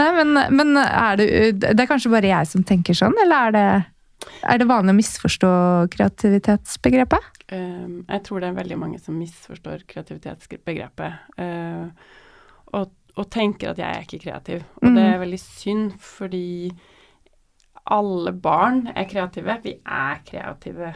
Nei, 0.00 0.10
men, 0.16 0.30
men, 0.56 0.68
er 0.80 1.18
det 1.20 1.26
Det 1.60 1.76
er 1.76 1.90
kanskje 1.90 2.08
bare 2.14 2.30
jeg 2.30 2.48
som 2.48 2.62
tenker 2.64 2.96
sånn, 2.96 3.12
eller 3.20 3.50
er 3.50 3.52
det, 3.52 3.66
er 4.48 4.56
det 4.62 4.68
vanlig 4.70 4.94
å 4.94 4.96
misforstå 4.96 5.50
kreativitetsbegrepet? 5.92 7.26
Um, 7.52 8.00
jeg 8.08 8.22
tror 8.26 8.42
det 8.42 8.48
er 8.48 8.56
veldig 8.56 8.78
mange 8.80 8.98
som 9.02 9.18
misforstår 9.20 9.84
kreativitetsbegrepet. 9.92 11.12
Uh, 11.36 11.92
og 12.74 12.88
og 13.16 13.30
tenker 13.32 13.72
at 13.72 13.80
jeg 13.80 13.88
er 13.88 14.04
ikke 14.04 14.24
kreativ. 14.26 14.64
Og 14.82 14.90
mm. 14.90 14.98
det 14.98 15.06
er 15.06 15.22
veldig 15.22 15.40
synd, 15.40 15.94
fordi 16.04 16.72
alle 17.96 18.32
barn 18.32 18.86
er 18.92 19.08
kreative. 19.08 19.56
Vi 19.64 19.78
er 19.80 20.20
kreative 20.26 20.92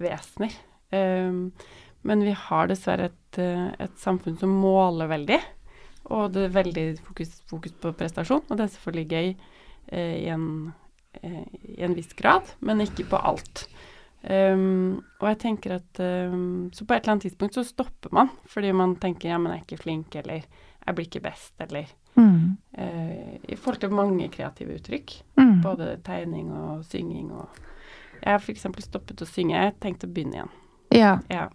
vesener. 0.00 0.56
Um, 0.90 1.52
men 2.02 2.24
vi 2.24 2.32
har 2.32 2.68
dessverre 2.70 3.10
et, 3.10 3.38
eh, 3.38 3.68
et, 3.78 3.96
samfunn 4.00 4.38
som 4.40 4.52
måler 4.62 5.10
veldig. 5.10 5.40
Og 6.10 6.32
det 6.34 6.46
er 6.46 6.56
veldig 6.56 6.86
fokus, 7.04 7.34
fokus 7.50 7.74
på 7.80 7.92
prestasjon, 7.96 8.42
og 8.48 8.56
det 8.56 8.64
er 8.64 8.74
selvfølgelig 8.74 9.08
gøy 9.10 9.28
eh, 9.92 10.16
i, 10.24 10.28
en, 10.32 10.72
eh, 11.20 11.44
i, 11.60 11.78
en, 11.84 11.94
viss 11.94 12.14
grad, 12.18 12.54
men 12.64 12.82
ikke 12.86 13.08
på 13.10 13.20
alt. 13.20 13.66
Um, 14.20 15.00
og 15.22 15.30
jeg 15.30 15.36
tenker 15.40 15.78
at 15.78 16.00
um, 16.28 16.66
Så 16.76 16.84
på 16.84 16.92
et 16.92 17.06
eller 17.06 17.14
annet 17.14 17.22
tidspunkt 17.24 17.54
så 17.56 17.62
stopper 17.64 18.12
man, 18.12 18.28
fordi 18.44 18.68
man 18.76 18.92
tenker 19.00 19.30
ja, 19.30 19.38
men 19.40 19.54
jeg 19.54 19.62
er 19.62 19.64
ikke 19.64 19.78
flink, 19.80 20.18
eller 20.20 20.42
jeg 20.42 20.96
blir 20.98 21.06
ikke 21.08 21.22
best, 21.24 21.54
eller 21.64 21.88
mm. 22.20 22.42
uh, 22.76 23.30
I 23.48 23.56
forhold 23.56 23.80
til 23.80 23.96
mange 23.96 24.28
kreative 24.28 24.76
uttrykk. 24.76 25.14
Mm. 25.40 25.62
Både 25.64 25.94
tegning 26.04 26.52
og 26.52 26.84
synging 26.84 27.32
og 27.32 27.48
Jeg 28.20 28.34
har 28.34 28.42
f.eks. 28.44 28.66
stoppet 28.84 29.22
å 29.24 29.28
synge. 29.28 29.56
Jeg 29.56 29.78
tenkte 29.80 30.04
å 30.04 30.12
begynne 30.12 30.36
igjen. 30.42 30.52
Ja. 30.94 31.18
ja. 31.30 31.46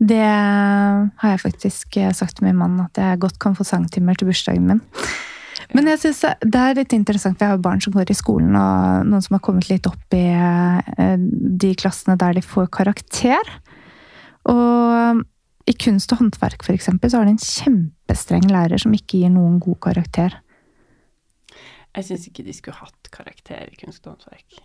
Det 0.00 0.20
har 0.20 1.34
jeg 1.34 1.42
faktisk 1.42 1.96
eh, 2.00 2.12
sagt 2.16 2.38
til 2.38 2.46
min 2.48 2.56
mann, 2.56 2.78
at 2.86 2.96
jeg 2.96 3.20
godt 3.20 3.38
kan 3.40 3.56
få 3.56 3.66
sangtimer 3.68 4.16
til 4.16 4.30
bursdagen 4.30 4.68
min. 4.68 4.80
Men 5.76 5.90
jeg 5.92 6.00
synes 6.02 6.22
det 6.40 6.60
er 6.60 6.78
litt 6.78 6.94
interessant, 6.96 7.36
for 7.38 7.46
jeg 7.46 7.54
har 7.54 7.62
barn 7.62 7.82
som 7.84 7.92
går 7.94 8.10
i 8.10 8.16
skolen, 8.16 8.56
og 8.56 9.06
noen 9.06 9.22
som 9.22 9.36
har 9.36 9.42
kommet 9.44 9.68
litt 9.70 9.86
opp 9.90 10.16
i 10.16 10.24
eh, 10.32 11.26
de 11.64 11.74
klassene 11.78 12.16
der 12.18 12.38
de 12.38 12.44
får 12.44 12.70
karakter. 12.74 13.52
Og 14.50 15.20
i 15.68 15.76
kunst 15.78 16.12
og 16.14 16.22
håndverk 16.22 16.64
for 16.66 16.74
eksempel, 16.74 17.12
så 17.12 17.20
har 17.20 17.28
de 17.28 17.36
en 17.36 17.44
kjempestreng 17.44 18.48
lærer 18.50 18.80
som 18.80 18.94
ikke 18.96 19.20
gir 19.20 19.34
noen 19.34 19.60
god 19.62 19.78
karakter. 19.90 20.40
Jeg 21.90 22.06
syns 22.06 22.26
ikke 22.30 22.46
de 22.46 22.56
skulle 22.56 22.80
hatt 22.80 23.12
karakter 23.12 23.68
i 23.68 23.78
kunst 23.78 24.06
og 24.06 24.16
håndverk. 24.16 24.62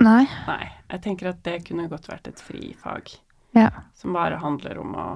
Nei. 0.00 0.24
Nei. 0.48 0.64
Jeg 0.92 1.02
tenker 1.04 1.32
at 1.32 1.42
det 1.46 1.62
kunne 1.66 1.88
godt 1.90 2.08
vært 2.08 2.30
et 2.30 2.40
frifag. 2.40 3.12
Ja. 3.56 3.68
Som 3.98 4.16
bare 4.16 4.40
handler 4.40 4.80
om 4.80 4.94
å 4.96 5.08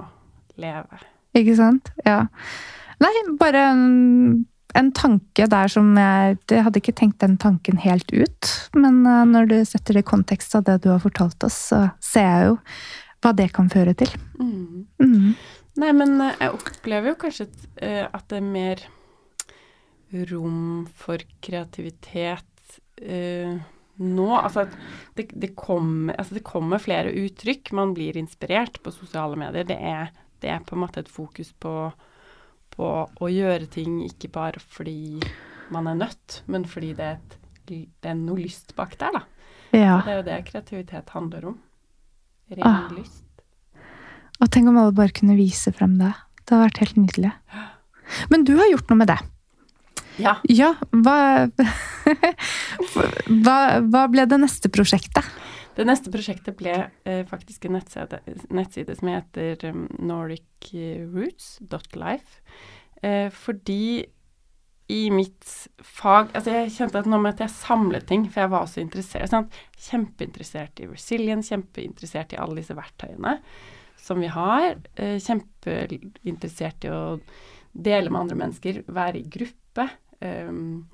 leve. 0.61 1.01
Ikke 1.37 1.55
sant? 1.57 1.91
Ja. 2.05 2.25
Nei, 3.01 3.11
bare 3.37 3.63
en, 3.73 4.45
en 4.77 4.91
tanke 4.97 5.45
der 5.49 5.69
som 5.69 5.91
jeg 5.97 6.37
Jeg 6.49 6.63
hadde 6.65 6.81
ikke 6.81 6.95
tenkt 6.97 7.21
den 7.21 7.37
tanken 7.41 7.81
helt 7.81 8.09
ut. 8.13 8.53
Men 8.77 9.03
uh, 9.05 9.25
når 9.25 9.51
du 9.51 9.57
setter 9.65 9.97
det 9.97 10.05
i 10.05 10.11
kontekst 10.13 10.55
av 10.57 10.65
det 10.69 10.79
du 10.85 10.91
har 10.93 11.03
fortalt 11.03 11.43
oss, 11.45 11.59
så 11.73 11.87
ser 12.03 12.29
jeg 12.29 12.49
jo 12.51 12.57
hva 13.25 13.33
det 13.37 13.49
kan 13.53 13.69
føre 13.73 13.95
til. 13.97 14.11
Mm. 14.37 14.85
Mm. 15.01 15.31
Nei, 15.81 15.93
men 15.93 16.19
eh, 16.21 16.35
jeg 16.41 16.53
opplever 16.57 17.11
jo 17.11 17.17
kanskje 17.21 17.47
eh, 17.85 18.05
at 18.05 18.27
det 18.29 18.39
er 18.39 18.45
mer 18.45 18.83
rom 20.29 20.85
for 20.95 21.21
kreativitet 21.43 22.77
uh, 23.03 23.57
nå. 23.97 24.27
Altså 24.37 24.67
det, 25.17 25.29
det, 25.33 25.53
kommer, 25.59 26.15
altså 26.17 26.37
det, 26.37 26.45
kommer, 26.47 26.81
flere 26.81 27.13
uttrykk. 27.25 27.73
Man 27.77 27.93
blir 27.97 28.17
inspirert 28.19 28.81
på 28.83 28.93
sosiale 28.95 29.39
medier. 29.39 29.67
Det 29.67 29.77
er, 29.77 30.11
det 30.43 30.51
er 30.53 30.65
på 30.65 30.77
en 30.77 30.83
måte 30.85 31.03
et 31.03 31.11
fokus 31.11 31.53
på, 31.59 31.73
på, 32.75 32.89
å 33.07 33.31
gjøre 33.31 33.69
ting 33.73 34.01
ikke 34.05 34.31
bare 34.33 34.61
fordi 34.63 35.21
man 35.73 35.89
er 35.91 35.99
nødt, 35.99 36.41
men 36.47 36.63
fordi 36.69 36.93
det 36.95 37.07
er, 37.07 37.17
et, 37.19 37.39
det 37.67 38.11
er 38.11 38.19
noe 38.19 38.39
lyst 38.39 38.75
bak 38.77 38.95
der, 39.01 39.17
da. 39.19 39.23
Ja. 39.75 39.97
Det 40.05 40.13
er 40.13 40.19
jo 40.21 40.27
det 40.29 40.43
kreativitet 40.47 41.09
handler 41.11 41.49
om. 41.49 41.57
Ren 42.53 42.67
ah. 42.67 42.91
lyst. 42.95 43.25
Og 44.37 44.51
tenk 44.53 44.69
om 44.69 44.77
alle 44.79 44.95
bare 44.95 45.11
kunne 45.15 45.35
vise 45.35 45.73
frem 45.75 45.97
det. 45.99 46.13
Det 46.45 46.53
hadde 46.53 46.67
vært 46.69 46.83
helt 46.85 46.99
nydelig. 47.01 47.33
Men 48.31 48.45
du 48.47 48.53
har 48.55 48.69
gjort 48.71 48.91
noe 48.91 49.01
med 49.01 49.11
det. 49.11 49.17
Ja. 50.17 50.37
Ja, 50.49 50.73
hva, 51.03 51.47
hva, 53.27 53.81
hva 53.85 54.07
ble 54.11 54.25
det 54.29 54.37
neste 54.41 54.69
prosjektet? 54.73 55.25
Det 55.77 55.85
neste 55.85 56.09
prosjektet 56.09 56.57
ble 56.57 56.73
eh, 57.05 57.21
faktisk 57.29 57.65
en 57.67 57.73
nettside, 57.77 58.17
nettside 58.49 58.95
som 58.97 59.07
heter 59.13 59.53
um, 59.69 59.85
nordicroots.life. 60.09 62.31
Eh, 63.05 63.29
fordi 63.29 64.09
i 64.87 65.09
mitt 65.11 65.43
fag 65.83 66.29
Altså, 66.31 66.51
jeg 66.55 66.71
kjente 66.77 66.99
at 67.01 67.09
nå 67.11 67.17
måtte 67.21 67.43
jeg 67.43 67.51
samle 67.53 67.99
ting, 68.07 68.31
for 68.31 68.39
jeg 68.45 68.53
var 68.55 68.65
så 68.71 68.79
interessert. 68.81 69.29
Sant? 69.29 69.53
Kjempeinteressert 69.89 70.79
i 70.81 70.87
resilience, 70.89 71.49
kjempeinteressert 71.51 72.33
i 72.33 72.41
alle 72.41 72.55
disse 72.61 72.77
verktøyene 72.77 73.33
som 74.01 74.17
vi 74.23 74.29
har. 74.31 74.77
Eh, 74.95 75.17
kjempeinteressert 75.21 76.85
i 76.87 76.89
å 76.93 77.19
dele 77.77 78.09
med 78.09 78.21
andre 78.23 78.39
mennesker, 78.39 78.81
være 78.89 79.21
i 79.21 79.29
gruppe. 79.29 79.85
Um, 80.21 80.87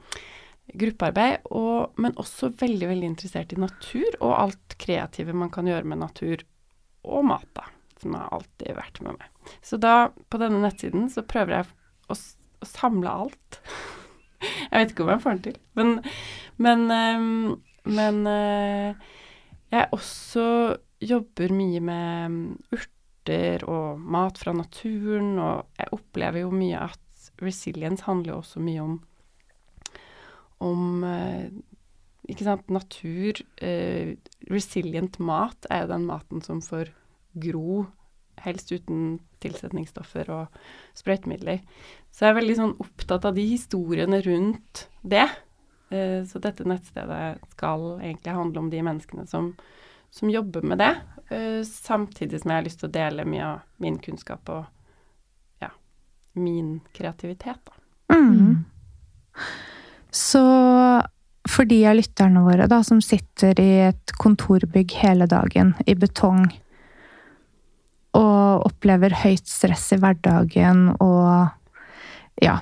gruppearbeid, 0.80 1.44
og, 1.52 1.94
men 2.02 2.16
også 2.20 2.50
veldig, 2.60 2.88
veldig 2.90 3.10
interessert 3.12 3.54
i 3.54 3.60
natur 3.60 4.16
og 4.22 4.34
alt 4.38 4.76
kreative 4.82 5.36
man 5.36 5.52
kan 5.54 5.68
gjøre 5.68 5.88
med 5.90 6.02
natur 6.02 6.44
og 7.04 7.26
mat, 7.28 7.50
da, 7.58 7.68
som 8.00 8.16
har 8.16 8.32
alltid 8.36 8.78
vært 8.78 9.02
med 9.04 9.18
meg. 9.20 9.58
Så 9.66 9.80
da, 9.82 10.14
på 10.32 10.40
denne 10.42 10.62
nettsiden, 10.64 11.10
så 11.12 11.26
prøver 11.28 11.58
jeg 11.58 11.68
å, 12.08 12.16
å 12.16 12.70
samle 12.70 13.18
alt. 13.26 13.60
jeg 14.72 14.78
vet 14.78 14.94
ikke 14.94 15.06
om 15.06 15.14
jeg 15.14 15.24
får 15.26 15.38
den 15.38 15.46
til, 15.50 15.60
men 15.80 15.94
Men, 16.64 16.84
um, 16.92 17.62
men 17.90 18.20
uh, 18.30 18.94
jeg 19.74 19.90
også 19.92 20.78
jobber 21.02 21.52
mye 21.52 21.80
med 21.82 22.36
urter 22.72 23.66
og 23.66 24.00
mat 24.00 24.38
fra 24.38 24.54
naturen, 24.54 25.34
og 25.42 25.66
jeg 25.80 25.96
opplever 25.98 26.46
jo 26.46 26.54
mye 26.54 26.86
at 26.86 27.32
resilience 27.42 28.06
handler 28.06 28.36
jo 28.36 28.38
også 28.44 28.62
mye 28.64 28.84
om 28.84 28.94
om 30.64 31.04
eh, 31.08 31.52
ikke 32.32 32.48
sant, 32.48 32.70
natur. 32.72 33.42
Eh, 33.64 34.16
resilient 34.52 35.20
mat 35.20 35.68
er 35.70 35.84
jo 35.84 35.94
den 35.94 36.08
maten 36.08 36.44
som 36.46 36.62
får 36.64 36.94
gro, 37.44 37.86
helst 38.44 38.72
uten 38.74 39.20
tilsetningsstoffer 39.44 40.30
og 40.34 40.62
sprøytemidler. 40.98 41.62
Så 42.14 42.26
jeg 42.26 42.34
er 42.34 42.40
veldig 42.40 42.58
sånn 42.60 42.76
opptatt 42.84 43.28
av 43.28 43.36
de 43.38 43.46
historiene 43.48 44.22
rundt 44.26 44.88
det. 45.02 45.26
Eh, 45.94 46.22
så 46.30 46.42
dette 46.44 46.68
nettstedet 46.68 47.44
skal 47.54 47.88
egentlig 48.00 48.38
handle 48.38 48.64
om 48.64 48.70
de 48.72 48.84
menneskene 48.86 49.28
som, 49.30 49.52
som 50.14 50.32
jobber 50.32 50.66
med 50.66 50.82
det, 50.82 50.94
eh, 51.30 51.60
samtidig 51.68 52.42
som 52.42 52.54
jeg 52.54 52.62
har 52.62 52.68
lyst 52.70 52.82
til 52.82 52.90
å 52.90 52.96
dele 52.98 53.28
mye 53.30 53.52
av 53.52 53.84
min 53.84 54.00
kunnskap 54.02 54.50
og 54.54 54.64
ja, 55.64 55.74
min 56.40 56.80
kreativitet, 56.96 57.62
da. 57.68 57.80
Mm. 58.14 58.64
Så 60.14 60.40
for 61.50 61.66
de 61.68 61.82
av 61.90 61.96
lytterne 61.98 62.44
våre 62.46 62.68
da, 62.72 62.80
som 62.86 63.02
sitter 63.04 63.58
i 63.60 63.72
et 63.90 64.14
kontorbygg 64.22 64.94
hele 65.02 65.26
dagen 65.28 65.74
i 65.90 65.96
betong 66.00 66.46
og 68.14 68.68
opplever 68.70 69.10
høyt 69.24 69.48
stress 69.50 69.88
i 69.96 69.98
hverdagen 69.98 70.92
og 71.02 71.50
ja, 72.42 72.60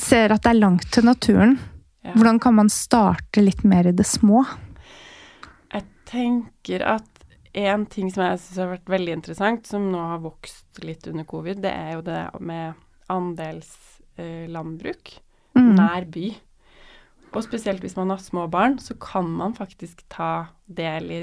ser 0.00 0.32
at 0.32 0.42
det 0.46 0.50
er 0.54 0.62
langt 0.62 0.88
til 0.94 1.04
naturen, 1.08 1.58
Ja. 2.02 2.12
hvordan 2.16 2.38
kan 2.42 2.54
man 2.56 2.68
starte 2.72 3.42
litt 3.44 3.62
mer 3.68 3.86
i 3.86 3.92
det 3.94 4.06
små? 4.08 4.40
Jeg 5.72 5.84
tenker 6.08 6.82
at 6.82 7.04
en 7.54 7.84
ting 7.86 8.10
som 8.10 8.24
jeg 8.24 8.38
syns 8.40 8.58
har 8.58 8.66
vært 8.72 8.88
veldig 8.90 9.12
interessant, 9.12 9.66
som 9.68 9.84
nå 9.92 9.98
har 10.08 10.18
vokst 10.24 10.80
litt 10.82 11.06
under 11.06 11.24
covid, 11.28 11.60
det 11.62 11.70
er 11.70 11.92
jo 11.94 12.00
det 12.02 12.24
med 12.40 12.74
andelslandbruk 13.12 15.12
Mm. 15.54 15.74
nær 15.76 16.04
by. 16.10 16.32
Og 17.32 17.44
spesielt 17.46 17.80
hvis 17.80 17.96
man 17.96 18.10
har 18.12 18.20
små 18.20 18.46
barn, 18.52 18.78
så 18.78 18.94
kan 19.00 19.28
man 19.28 19.54
faktisk 19.56 20.04
ta 20.12 20.46
del 20.66 21.10
i 21.10 21.20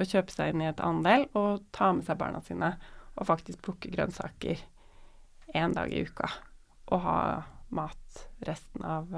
å 0.00 0.06
kjøpe 0.08 0.32
seg 0.32 0.54
inn 0.54 0.62
i 0.64 0.70
et 0.70 0.80
andel 0.80 1.26
og 1.36 1.66
ta 1.76 1.90
med 1.92 2.06
seg 2.06 2.16
barna 2.20 2.40
sine 2.44 2.70
og 3.14 3.28
faktisk 3.28 3.60
plukke 3.62 3.90
grønnsaker 3.92 4.62
én 5.54 5.74
dag 5.76 5.92
i 5.92 6.02
uka. 6.08 6.30
Og 6.90 7.04
ha 7.04 7.18
mat 7.74 8.24
resten 8.46 8.84
av, 8.88 9.12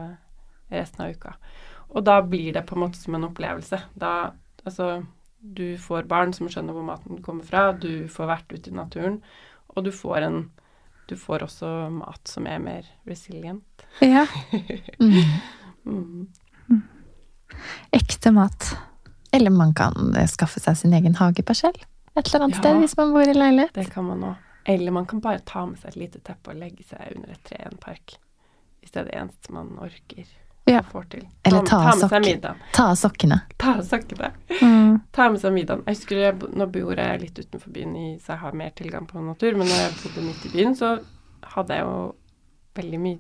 resten 0.73 1.05
av 1.07 1.15
uka. 1.15 1.37
Og 1.95 2.03
da 2.05 2.19
blir 2.27 2.53
det 2.57 2.65
på 2.67 2.75
en 2.77 2.83
måte 2.83 2.99
som 2.99 3.15
en 3.17 3.29
opplevelse. 3.31 3.81
Da 3.95 4.33
Altså, 4.67 5.05
du 5.39 5.77
får 5.79 6.09
barn 6.11 6.33
som 6.35 6.49
skjønner 6.51 6.75
hvor 6.75 6.83
maten 6.83 7.21
kommer 7.23 7.47
fra, 7.47 7.69
du 7.71 8.09
får 8.11 8.27
vært 8.27 8.51
ute 8.51 8.73
i 8.73 8.75
naturen, 8.75 9.21
og 9.77 9.85
du 9.87 9.93
får 9.95 10.27
en 10.27 10.41
Du 11.07 11.15
får 11.15 11.45
også 11.45 11.69
mat 11.95 12.27
som 12.27 12.49
er 12.51 12.59
mer 12.59 12.87
resilient. 13.07 13.85
Ja, 14.03 14.25
Mm. 14.99 15.23
Mm. 15.87 16.27
ekte 17.91 18.31
mat. 18.33 18.77
Eller 19.33 19.51
man 19.51 19.75
kan 19.75 20.15
eh, 20.17 20.27
skaffe 20.27 20.61
seg 20.61 20.77
sin 20.77 20.93
egen 20.97 21.15
hageparsell 21.19 21.77
et 22.17 22.27
eller 22.31 22.45
annet 22.47 22.57
Ja. 22.57 22.63
sted 22.63 22.79
hvis 22.81 22.97
man 22.97 23.13
bor 23.13 23.29
i 23.29 23.35
leilighet. 23.35 23.73
Det 23.75 23.91
kan 23.93 24.05
man 24.05 24.23
òg. 24.25 24.37
Eller 24.67 24.91
man 24.91 25.07
kan 25.07 25.21
bare 25.21 25.39
ta 25.45 25.67
med 25.67 25.79
seg 25.79 25.89
et 25.93 25.97
lite 25.97 26.19
teppe 26.25 26.51
og 26.51 26.57
legge 26.59 26.83
seg 26.89 27.13
under 27.15 27.31
et 27.31 27.43
tre 27.45 27.59
i 27.61 27.67
en 27.69 27.77
park. 27.79 28.17
Hvis 28.81 28.91
det 28.95 29.01
er 29.03 29.05
det 29.11 29.15
eneste 29.21 29.53
man 29.53 29.69
orker 29.79 30.25
Ja. 30.67 30.81
får 30.83 31.05
til. 31.11 31.27
Eller 31.45 31.61
ta, 31.63 31.77
ta 31.79 31.91
ta 31.91 31.97
med 31.97 32.11
seg 32.11 32.25
middagen. 32.25 32.57
Ta 32.73 32.87
av 32.91 32.97
sokkene. 32.97 33.41
Ta 33.59 33.75
av 33.79 33.83
sokkene. 33.87 34.33
Mm. 34.63 34.97
Ta 35.13 35.29
med 35.31 35.41
seg 35.41 35.53
middagen. 35.53 35.85
Jeg 35.87 35.95
husker 35.97 36.17
jeg, 36.17 36.35
Nå 36.57 36.67
bor 36.73 36.95
jeg 36.97 37.21
litt 37.21 37.39
utenfor 37.39 37.71
byen, 37.73 37.95
i, 37.97 38.19
så 38.19 38.33
jeg 38.35 38.39
har 38.39 38.53
mer 38.53 38.71
tilgang 38.75 39.07
på 39.07 39.21
natur. 39.23 39.53
Men 39.57 39.69
når 39.69 39.77
jeg 39.85 39.93
bodde 40.03 40.27
midt 40.27 40.47
i 40.47 40.49
byen, 40.57 40.75
så 40.75 40.99
hadde 41.55 41.75
jeg 41.75 41.85
jo 41.85 42.15
veldig 42.75 43.01
mye 43.01 43.19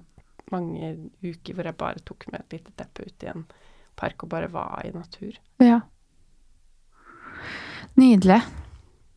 mange 0.53 0.93
uker 1.25 1.57
hvor 1.57 1.69
jeg 1.69 1.79
bare 1.79 2.03
tok 2.07 2.29
med 2.33 2.45
et 2.45 2.59
lite 2.59 2.75
teppe 2.79 3.07
ut 3.09 3.27
i 3.27 3.31
en 3.33 3.47
park 3.97 4.23
og 4.25 4.31
bare 4.33 4.53
var 4.53 4.85
i 4.85 4.93
natur. 4.95 5.39
Ja. 5.63 5.81
Nydelig. 7.97 8.43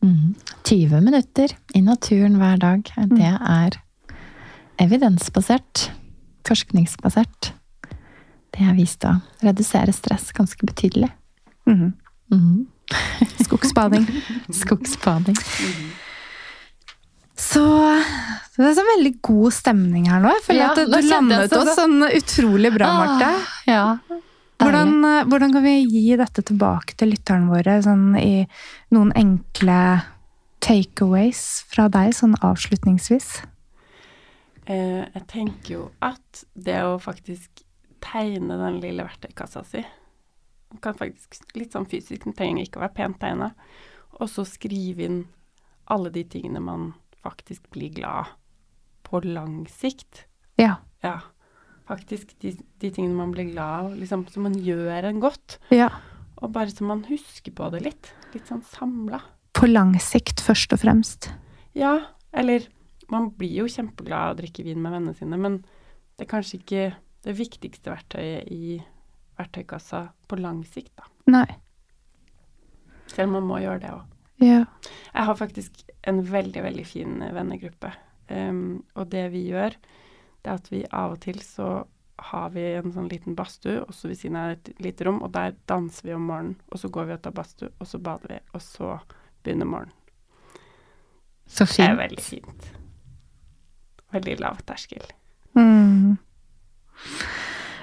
Mm. 0.00 0.34
20 0.64 1.00
minutter 1.04 1.54
i 1.76 1.80
naturen 1.84 2.38
hver 2.40 2.56
dag. 2.56 2.82
Det 3.10 3.32
er 3.36 3.76
evidensbasert, 4.80 5.90
forskningsbasert. 6.48 7.52
Det 8.50 8.66
er 8.66 8.76
vist 8.78 9.04
å 9.06 9.18
redusere 9.44 9.92
stress 9.94 10.30
ganske 10.36 10.66
betydelig. 10.66 11.10
Mm. 11.68 11.92
Mm. 12.32 12.66
Skogsbading. 13.44 14.08
Skogsbading. 14.62 15.36
Så 17.40 17.64
det 18.56 18.66
er 18.68 18.74
så 18.76 18.84
veldig 18.84 19.12
god 19.24 19.54
stemning 19.56 20.08
her 20.10 20.20
nå. 20.22 20.32
Jeg 20.36 20.44
føler 20.46 20.60
Ja, 20.60 20.70
at 20.74 20.80
du 20.92 21.08
landet 21.08 21.54
oss 21.56 21.70
sånn 21.78 22.02
utrolig 22.04 22.72
bra, 22.74 22.90
Marte. 23.00 23.30
Ah, 23.30 23.54
ja. 23.68 23.84
Hvordan, 24.60 24.92
eh, 25.08 25.22
hvordan 25.24 25.54
kan 25.54 25.64
vi 25.64 25.76
gi 25.88 26.16
dette 26.20 26.44
tilbake 26.44 26.98
til 27.00 27.14
lytterne 27.14 27.48
våre 27.48 27.78
sånn 27.80 28.12
i 28.20 28.44
noen 28.92 29.14
enkle 29.16 29.78
takeaways 30.60 31.64
fra 31.70 31.88
deg, 31.88 32.12
sånn 32.12 32.36
avslutningsvis? 32.44 33.30
Eh, 34.68 35.08
jeg 35.08 35.24
tenker 35.32 35.72
jo 35.72 35.86
at 36.04 36.44
det 36.52 36.76
å 36.84 37.00
faktisk 37.00 37.64
tegne 38.04 38.60
den 38.60 38.78
lille 38.84 39.08
verktøykassa 39.08 39.64
si 39.64 39.82
kan 40.78 40.94
faktisk 40.94 41.40
Litt 41.58 41.74
sånn 41.74 41.88
fysisk, 41.88 42.24
den 42.24 42.36
trenger 42.36 42.66
ikke 42.66 42.78
å 42.78 42.84
være 42.84 42.96
pent 43.00 43.18
tegna. 43.22 43.50
Og 44.20 44.28
så 44.30 44.44
skrive 44.46 45.06
inn 45.06 45.20
alle 45.90 46.12
de 46.14 46.22
tingene 46.30 46.62
man 46.62 46.90
faktisk 47.24 47.68
blir 47.74 47.92
glad 47.94 48.30
på 49.06 49.20
lang 49.24 49.64
sikt. 49.68 50.24
Ja. 50.60 50.78
Ja, 51.02 51.18
faktisk 51.88 52.34
de, 52.42 52.54
de 52.80 52.90
tingene 52.92 53.16
man 53.16 53.32
blir 53.34 53.50
glad 53.52 53.86
av, 53.86 53.94
liksom, 53.96 54.26
som 54.30 54.44
man 54.48 54.56
gjør 54.60 55.08
en 55.10 55.20
godt. 55.22 55.58
ja. 55.74 55.90
Og 56.40 56.54
bare 56.54 56.72
så 56.72 56.86
man 56.88 57.02
husker 57.04 57.52
på 57.52 57.66
det 57.74 57.82
litt. 57.84 58.08
Litt 58.32 58.46
sånn 58.48 58.62
samla. 58.64 59.18
På 59.52 59.66
lang 59.68 59.90
sikt, 60.00 60.40
først 60.40 60.72
og 60.72 60.80
fremst. 60.80 61.26
Ja, 61.76 61.98
eller 62.32 62.64
man 63.12 63.26
blir 63.36 63.58
jo 63.58 63.66
kjempeglad 63.68 64.22
av 64.30 64.32
å 64.32 64.38
drikke 64.38 64.64
vin 64.64 64.80
med 64.80 64.94
vennene 64.94 65.12
sine, 65.18 65.36
men 65.36 65.58
det 66.16 66.24
er 66.24 66.30
kanskje 66.30 66.62
ikke 66.62 66.86
det 67.26 67.34
viktigste 67.36 67.92
verktøyet 67.92 68.48
i 68.48 68.78
verktøykassa 69.36 70.06
på 70.30 70.38
lang 70.40 70.62
sikt, 70.64 70.94
da. 70.96 71.10
Nei. 71.28 71.44
Selv 73.12 73.28
om 73.28 73.36
man 73.40 73.48
må 73.50 73.60
gjøre 73.60 73.82
det 73.84 73.92
òg. 73.92 74.09
Ja. 74.40 74.64
Jeg 75.12 75.28
har 75.28 75.36
faktisk 75.36 75.82
en 76.08 76.22
veldig, 76.24 76.62
veldig 76.64 76.86
fin 76.88 77.20
vennegruppe. 77.34 77.92
Um, 78.30 78.82
og 78.94 79.10
det 79.12 79.26
vi 79.34 79.46
gjør, 79.50 79.74
det 80.40 80.52
er 80.52 80.60
at 80.60 80.70
vi 80.72 80.84
av 80.86 81.16
og 81.16 81.22
til 81.24 81.40
så 81.44 81.70
har 82.30 82.50
vi 82.54 82.62
en 82.76 82.92
sånn 82.92 83.08
liten 83.08 83.36
badstue 83.36 83.80
også 83.86 84.10
ved 84.10 84.18
siden 84.20 84.36
av 84.36 84.52
et 84.54 84.70
lite 84.84 85.06
rom, 85.08 85.22
og 85.24 85.32
der 85.34 85.54
danser 85.70 86.10
vi 86.10 86.16
om 86.16 86.26
morgenen. 86.28 86.58
Og 86.68 86.82
så 86.82 86.90
går 86.92 87.08
vi 87.08 87.16
og 87.16 87.22
tar 87.24 87.34
badstue, 87.36 87.72
og 87.80 87.88
så 87.88 88.00
bader 88.02 88.34
vi, 88.34 88.38
og 88.52 88.64
så 88.64 88.92
begynner 89.44 89.68
morgenen. 89.68 89.96
Så 91.50 91.66
fint. 91.66 91.82
Det 91.82 91.88
er 91.88 91.98
veldig 91.98 92.22
fint. 92.22 92.68
Veldig 94.14 94.36
lav 94.42 94.60
terskel. 94.68 95.02
Mm. 95.58 96.18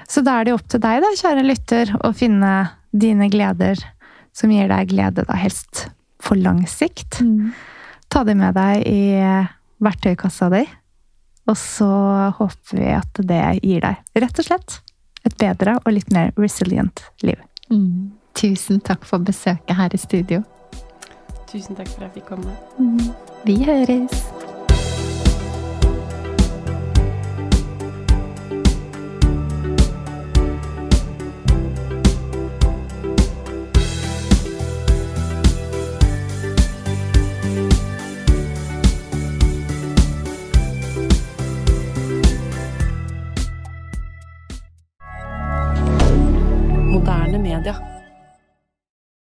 Så 0.08 0.22
da 0.24 0.38
er 0.38 0.48
det 0.48 0.54
opp 0.56 0.70
til 0.70 0.80
deg, 0.80 1.02
da, 1.04 1.12
kjære 1.20 1.44
lytter, 1.44 1.92
å 2.06 2.14
finne 2.16 2.52
dine 2.96 3.28
gleder 3.28 3.82
som 4.32 4.52
gir 4.54 4.70
deg 4.70 4.88
glede, 4.94 5.26
da 5.28 5.36
helst 5.36 5.88
på 6.22 6.36
lang 6.38 6.64
sikt. 6.68 7.20
Mm. 7.20 7.52
Ta 8.08 8.24
det 8.24 8.36
med 8.38 8.56
deg 8.56 8.84
i 8.88 9.02
verktøykassa 9.84 10.48
di, 10.52 10.64
og 11.48 11.56
så 11.56 11.90
håper 12.38 12.80
vi 12.80 12.88
at 12.96 13.20
det 13.30 13.42
gir 13.62 13.84
deg 13.84 14.22
rett 14.24 14.42
og 14.42 14.48
slett 14.48 14.80
et 15.28 15.36
bedre 15.40 15.76
og 15.84 15.92
litt 15.92 16.10
mer 16.14 16.32
resilient 16.40 17.04
liv. 17.22 17.38
Mm. 17.70 18.10
Tusen 18.38 18.80
takk 18.84 19.04
for 19.08 19.22
besøket 19.24 19.76
her 19.76 19.94
i 19.94 20.00
studio. 20.00 20.42
Tusen 21.48 21.78
takk 21.78 21.88
for 21.94 22.04
at 22.04 22.10
jeg 22.10 22.20
fikk 22.20 22.34
komme. 22.34 23.12
Vi 23.44 23.62
høres. 23.64 24.47